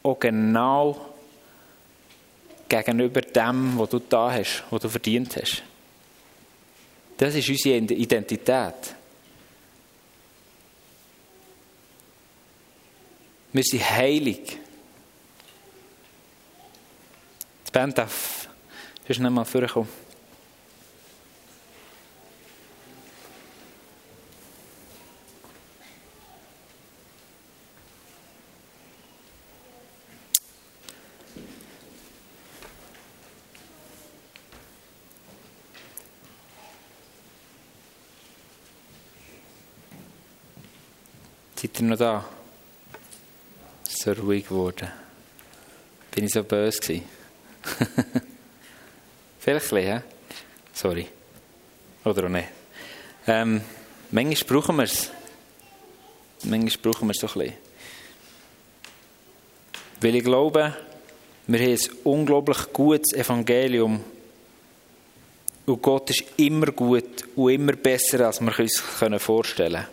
Und 0.02 0.20
genau 0.20 1.12
gegenüber 2.68 3.20
dem, 3.20 3.78
was 3.78 3.90
du 3.90 3.98
da 4.00 4.32
hast, 4.32 4.64
was 4.70 4.82
du 4.82 4.88
verdient 4.88 5.36
hast. 5.36 5.62
Das 7.18 7.34
ist 7.34 7.48
unsere 7.48 7.94
Identität. 7.94 8.74
Wir 13.52 13.62
sind 13.62 13.90
heilig. 13.90 14.58
Die 17.72 17.78
Band 17.78 17.96
darf 17.96 18.48
sonst 19.06 19.20
nicht 19.20 19.30
mal 19.30 19.46
vorkommen. 19.46 19.88
Seid 41.56 41.80
ihr 41.80 41.86
noch 41.86 41.96
da? 41.96 42.24
So 43.88 44.12
ruhig 44.12 44.46
geworden. 44.46 44.88
Bin 46.10 46.26
ich 46.26 46.32
so 46.32 46.44
böse 46.44 46.78
gewesen? 46.78 47.21
Vielleicht 49.38 49.72
ein 49.72 49.76
bisschen, 49.76 49.98
he? 49.98 50.00
Sorry. 50.72 51.06
Oder 52.04 52.24
auch 52.24 52.28
nicht. 52.28 52.48
Ähm, 53.26 53.60
manchmal 54.10 54.60
brauchen 54.60 54.76
wir 54.76 54.84
es. 54.84 55.10
Manchmal 56.44 56.92
brauchen 56.92 57.08
wir 57.08 57.12
es 57.12 57.20
so 57.20 57.26
ein 57.28 57.32
bisschen. 57.32 57.54
Weil 60.00 60.16
ich 60.16 60.24
glaube, 60.24 60.76
wir 61.46 61.58
haben 61.60 61.70
ein 61.70 61.90
unglaublich 62.04 62.72
gutes 62.72 63.12
Evangelium. 63.12 64.02
Und 65.66 65.82
Gott 65.82 66.10
ist 66.10 66.24
immer 66.36 66.66
gut 66.66 67.24
und 67.36 67.50
immer 67.50 67.72
besser, 67.72 68.26
als 68.26 68.40
wir 68.40 68.58
uns 68.58 68.80
vorstellen 69.22 69.72
können. 69.72 69.86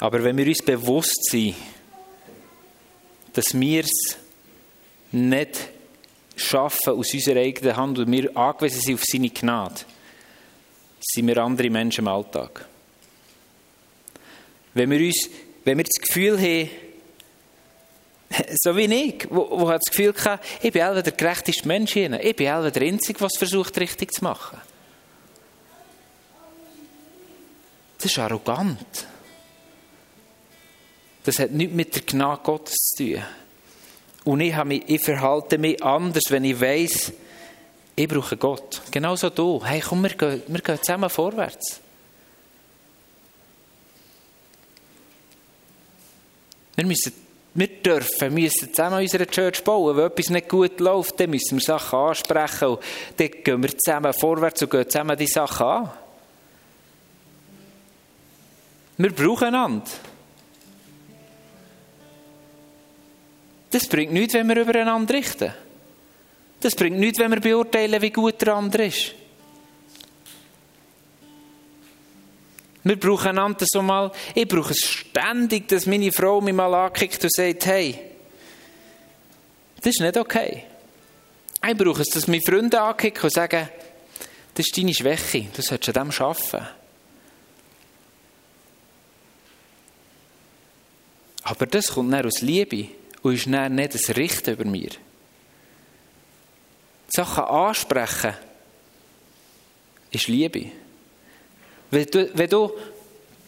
Aber 0.00 0.22
wenn 0.22 0.36
wir 0.36 0.46
uns 0.46 0.62
bewusst 0.62 1.24
sind, 1.30 1.56
dass 3.32 3.58
wir 3.58 3.82
es 3.84 4.16
nicht 5.12 5.70
schaffen 6.36 6.94
aus 6.94 7.12
unserer 7.12 7.40
eigenen 7.40 7.76
Hand 7.76 7.98
und 7.98 8.10
wir 8.10 8.36
angewiesen 8.36 8.80
sind 8.80 8.94
auf 8.94 9.04
seine 9.04 9.30
Gnade, 9.30 9.80
sind 11.00 11.26
wir 11.26 11.36
andere 11.38 11.70
Menschen 11.70 12.04
im 12.04 12.08
Alltag. 12.08 12.66
Wenn 14.74 14.90
wir, 14.90 15.00
uns, 15.00 15.28
wenn 15.64 15.78
wir 15.78 15.84
das 15.84 16.00
Gefühl 16.00 16.38
haben, 16.38 16.70
so 18.62 18.76
wie 18.76 18.84
ich, 18.84 19.26
wo, 19.30 19.48
wo 19.50 19.68
hat 19.68 19.80
das 19.84 19.90
Gefühl 19.90 20.14
hatte, 20.14 20.42
ich 20.62 20.72
bin 20.72 20.82
der 20.82 21.02
gerechteste 21.02 21.66
Mensch 21.66 21.92
hier. 21.92 22.12
Ich 22.20 22.36
bin 22.36 22.46
der 22.46 22.82
Einzige, 22.82 23.24
es 23.24 23.38
versucht, 23.38 23.78
richtig 23.80 24.12
zu 24.12 24.24
machen. 24.24 24.60
Das 27.96 28.06
ist 28.12 28.18
arrogant. 28.18 29.06
Das 31.24 31.38
hat 31.40 31.50
nichts 31.50 31.74
mit 31.74 31.94
der 31.94 32.02
Gnade 32.02 32.40
Gottes 32.42 32.74
zu 32.74 33.04
tun. 33.04 33.24
Und 34.28 34.42
ich, 34.42 34.62
mich, 34.64 34.82
ich 34.86 35.02
verhalte 35.02 35.56
mich 35.56 35.82
anders, 35.82 36.24
wenn 36.28 36.44
ich 36.44 36.60
weiß, 36.60 37.12
ich 37.96 38.06
brauche 38.06 38.36
Gott. 38.36 38.82
Genauso 38.90 39.30
du. 39.30 39.64
Hey, 39.64 39.80
komm, 39.80 40.02
wir 40.02 40.10
gehen, 40.10 40.42
wir 40.46 40.60
gehen 40.60 40.76
zusammen 40.82 41.08
vorwärts. 41.08 41.80
Wir 46.76 46.84
müssen 46.84 47.14
wir 47.54 47.68
dürfen, 47.68 48.34
müssen 48.34 48.68
zusammen 48.74 49.00
unsere 49.00 49.26
Church 49.26 49.64
bauen. 49.64 49.96
Wenn 49.96 50.04
etwas 50.04 50.28
nicht 50.28 50.48
gut 50.50 50.78
läuft, 50.78 51.18
dann 51.18 51.30
müssen 51.30 51.56
wir 51.56 51.64
Sachen 51.64 51.98
ansprechen. 51.98 52.68
Und 52.68 52.80
dann 53.16 53.30
gehen 53.30 53.62
wir 53.62 53.78
zusammen 53.78 54.12
vorwärts 54.12 54.60
und 54.60 54.70
gehen 54.70 54.90
zusammen 54.90 55.16
die 55.16 55.26
Sachen 55.26 55.66
an. 55.66 55.90
Wir 58.98 59.10
brauchen 59.10 59.46
einander. 59.46 59.90
Das 63.70 63.86
bringt 63.86 64.12
nichts, 64.12 64.34
wenn 64.34 64.48
wir 64.48 64.56
übereinander 64.56 65.14
richten. 65.14 65.52
Das 66.60 66.74
bringt 66.74 66.98
nichts, 66.98 67.18
wenn 67.18 67.30
wir 67.30 67.40
beurteilen, 67.40 68.00
wie 68.00 68.10
gut 68.10 68.40
der 68.40 68.54
andere 68.54 68.86
ist. 68.86 69.14
Wir 72.84 72.98
brauchen 72.98 73.28
einander 73.28 73.66
so 73.68 73.82
mal, 73.82 74.10
ich 74.34 74.48
brauche 74.48 74.72
es 74.72 74.80
ständig, 74.80 75.68
dass 75.68 75.86
meine 75.86 76.10
Frau 76.10 76.40
mich 76.40 76.54
mal 76.54 76.72
ankickt 76.74 77.22
und 77.22 77.32
sagt, 77.32 77.66
hey, 77.66 77.98
das 79.76 79.94
ist 79.94 80.00
nicht 80.00 80.16
okay. 80.16 80.64
Ich 81.66 81.76
brauche 81.76 82.02
es, 82.02 82.08
dass 82.08 82.26
meine 82.28 82.40
Freunde 82.40 82.80
ankicken 82.80 83.24
und 83.24 83.32
sagen, 83.32 83.68
das 84.54 84.66
ist 84.66 84.76
deine 84.76 84.94
Schwäche, 84.94 85.46
du 85.54 85.60
solltest 85.60 85.96
an 85.98 86.08
dem 86.10 86.20
arbeiten. 86.22 86.66
Aber 91.42 91.66
das 91.66 91.88
kommt 91.88 92.10
nicht 92.10 92.24
aus 92.24 92.40
Liebe 92.40 92.88
und 93.22 93.34
ist 93.34 93.46
dann 93.46 93.74
nicht 93.74 93.94
das 93.94 94.16
Richten 94.16 94.52
über 94.52 94.64
mir. 94.64 94.90
Sachen 97.08 97.44
ansprechen 97.44 98.34
ist 100.10 100.28
Liebe. 100.28 100.66
Wenn 101.90 102.06
du, 102.06 102.30
wenn 102.34 102.50
du 102.50 102.72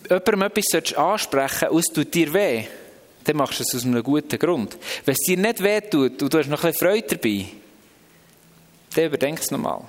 jemandem 0.09 0.43
etwas 0.43 0.95
ansprechen 0.97 1.69
sollst 1.69 1.73
und 1.73 1.79
es 1.79 1.95
tut 1.95 2.15
dir 2.15 2.33
weh, 2.33 2.65
dann 3.25 3.37
machst 3.37 3.61
du 3.61 3.63
es 3.63 3.75
aus 3.75 3.85
einem 3.85 4.03
guten 4.03 4.39
Grund. 4.39 4.79
Wenn 5.05 5.13
es 5.13 5.27
dir 5.27 5.37
nicht 5.37 5.63
weh 5.63 5.81
tut 5.81 6.23
und 6.23 6.33
du 6.33 6.39
hast 6.39 6.49
noch 6.49 6.65
ein 6.65 6.73
bisschen 6.73 6.89
Freude 6.89 7.17
dabei, 7.17 7.47
dann 8.95 9.05
überdenk 9.05 9.39
es 9.39 9.51
nochmal. 9.51 9.83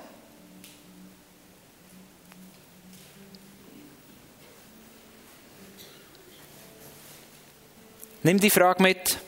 Nimm 8.22 8.38
die 8.38 8.50
Frage 8.50 8.82
mit, 8.82 9.18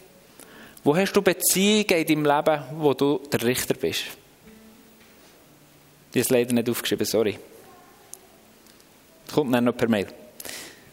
wo 0.84 0.94
hast 0.94 1.12
du 1.14 1.22
Beziehungen 1.22 1.88
in 1.88 2.06
deinem 2.06 2.24
Leben, 2.24 2.62
wo 2.76 2.92
du 2.92 3.18
der 3.32 3.42
Richter 3.42 3.74
bist? 3.74 4.04
Die 6.12 6.20
ist 6.20 6.30
leider 6.30 6.52
nicht 6.52 6.68
aufgeschrieben, 6.68 7.06
sorry. 7.06 7.38
Das 9.24 9.34
kommt 9.34 9.52
dann 9.54 9.64
noch 9.64 9.76
per 9.76 9.88
Mail. 9.88 10.06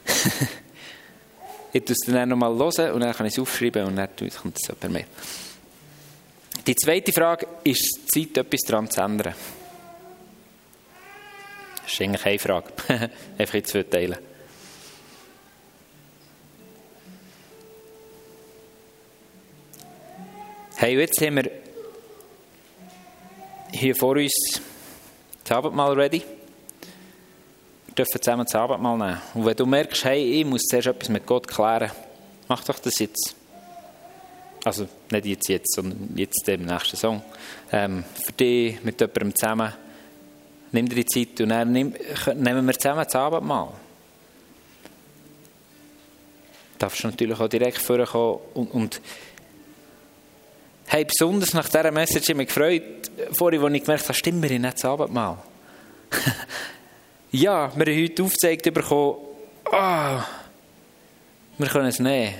ich 1.73 1.83
tue 1.83 1.93
es 1.93 1.99
dann 2.07 2.29
noch 2.29 2.37
mal 2.37 2.55
hören 2.55 2.93
und 2.93 3.01
dann 3.01 3.13
kann 3.13 3.27
ich 3.27 3.33
es 3.33 3.39
aufschreiben 3.39 3.85
und 3.85 3.97
dann 3.97 4.09
kommt 4.15 4.57
es 4.57 4.75
per 4.75 4.89
Mail. 4.89 5.05
Die 6.65 6.75
zweite 6.75 7.11
Frage 7.11 7.47
ist 7.63 8.09
Zeit, 8.13 8.37
etwas 8.37 8.61
daran 8.61 8.89
zu 8.89 9.01
ändern. 9.01 9.35
Das 11.83 11.91
ist 11.91 12.01
eigentlich 12.01 12.25
eine 12.25 12.39
Frage. 12.39 12.71
Einfach 13.37 13.55
in 13.55 13.65
zwei 13.65 13.83
Teilen. 13.83 14.30
Hey, 20.81 20.97
jetzt 20.97 21.21
haben 21.21 21.35
wir 21.35 21.51
hier 23.71 23.95
vor 23.95 24.15
uns 24.15 24.33
das 25.43 25.55
Abendmahl 25.55 25.93
ready. 25.93 26.23
Wir 27.85 27.95
dürfen 27.95 28.19
zusammen 28.19 28.45
das 28.45 28.55
Abendmahl 28.55 28.97
nehmen. 28.97 29.21
Und 29.35 29.45
wenn 29.45 29.55
du 29.55 29.67
merkst, 29.67 30.05
hey, 30.05 30.39
ich 30.39 30.43
muss 30.43 30.63
zuerst 30.63 30.87
etwas 30.87 31.09
mit 31.09 31.27
Gott 31.27 31.47
klären, 31.47 31.91
mach 32.47 32.63
doch 32.63 32.79
das 32.79 32.97
jetzt. 32.97 33.35
Also 34.65 34.87
nicht 35.11 35.25
jetzt, 35.27 35.49
jetzt 35.49 35.75
sondern 35.75 36.15
jetzt 36.15 36.49
im 36.49 36.65
nächsten 36.65 36.97
Song. 36.97 37.21
Ähm, 37.71 38.03
für 38.15 38.31
dich, 38.31 38.83
mit 38.83 38.99
jemandem 38.99 39.35
zusammen. 39.35 39.73
Nimm 40.71 40.89
dir 40.89 41.03
die 41.03 41.05
Zeit 41.05 41.41
und 41.41 41.49
dann 41.49 41.73
nehmen 41.73 41.93
wir 42.65 42.73
zusammen 42.73 43.03
das 43.05 43.15
Abendmahl. 43.15 43.67
Du 46.73 46.79
darfst 46.79 47.03
natürlich 47.03 47.39
auch 47.39 47.47
direkt 47.47 47.77
vorkommen 47.77 48.39
und, 48.55 48.71
und 48.71 49.01
Hey, 50.93 51.05
besonders 51.05 51.53
nach 51.53 51.69
dieser 51.69 51.89
Message 51.89 52.27
habe 52.27 52.31
ich 52.31 52.37
mich 52.37 52.47
gefreut, 52.49 53.11
vorhin, 53.31 53.63
als 53.63 53.73
ich 53.75 53.81
gemerkt 53.83 54.03
habe, 54.03 54.13
stimmt 54.13 54.41
mir 54.41 54.59
nicht 54.59 54.75
das 54.75 54.83
Abendmahl. 54.83 55.37
ja, 57.31 57.71
wir 57.73 57.85
haben 57.85 58.03
heute 58.03 58.23
aufgezeigt 58.23 58.73
bekommen, 58.73 59.15
ah, 59.71 60.25
wir 61.57 61.67
können 61.69 61.87
es 61.87 61.99
nehmen. 61.99 62.33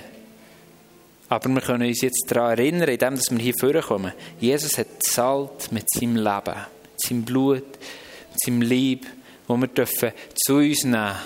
Aber 1.30 1.48
wir 1.48 1.62
können 1.62 1.88
uns 1.88 2.02
jetzt 2.02 2.26
daran 2.28 2.58
erinnern, 2.58 2.90
indem 2.90 3.18
wir 3.18 3.38
hier 3.38 3.54
vorkommen. 3.58 4.12
Jesus 4.38 4.76
hat 4.76 5.02
zahlt 5.02 5.72
mit 5.72 5.86
seinem 5.88 6.16
Leben, 6.16 6.54
mit 6.54 7.00
seinem 7.00 7.24
Blut, 7.24 7.64
mit 7.64 8.40
seinem 8.44 8.60
Lieb, 8.60 9.06
wo 9.48 9.56
wir 9.56 9.68
dürfen 9.68 10.12
zu 10.44 10.56
uns 10.56 10.84
nehmen 10.84 11.16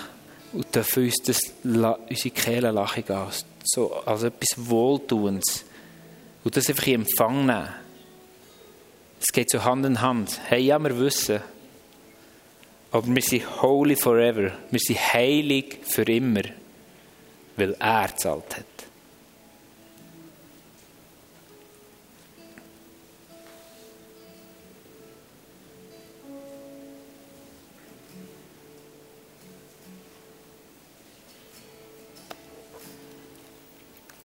und 0.53 0.73
dürfen 0.73 1.03
uns 1.03 1.15
das, 1.25 1.41
unsere 1.61 2.29
Kehle 2.33 2.71
lachen 2.71 3.03
gehen. 3.03 3.27
So, 3.65 3.93
also 4.05 4.27
etwas 4.27 4.53
Wohltuendes 4.55 5.65
und 6.43 6.55
das 6.55 6.69
einfach 6.69 6.87
in 6.87 7.01
Empfang 7.01 7.45
nehmen. 7.45 7.67
Es 9.19 9.33
geht 9.33 9.49
so 9.49 9.63
Hand 9.63 9.85
in 9.85 10.01
Hand. 10.01 10.39
Hey, 10.47 10.61
ja, 10.61 10.79
wir 10.79 10.97
wissen. 10.99 11.41
Aber 12.91 13.07
wir 13.07 13.21
sind 13.21 13.61
holy 13.61 13.95
forever. 13.95 14.51
Wir 14.69 14.79
sind 14.79 15.13
heilig 15.13 15.79
für 15.83 16.03
immer. 16.03 16.43
Weil 17.55 17.75
er 17.79 18.15
zahlt 18.15 18.57
hat. 18.57 18.76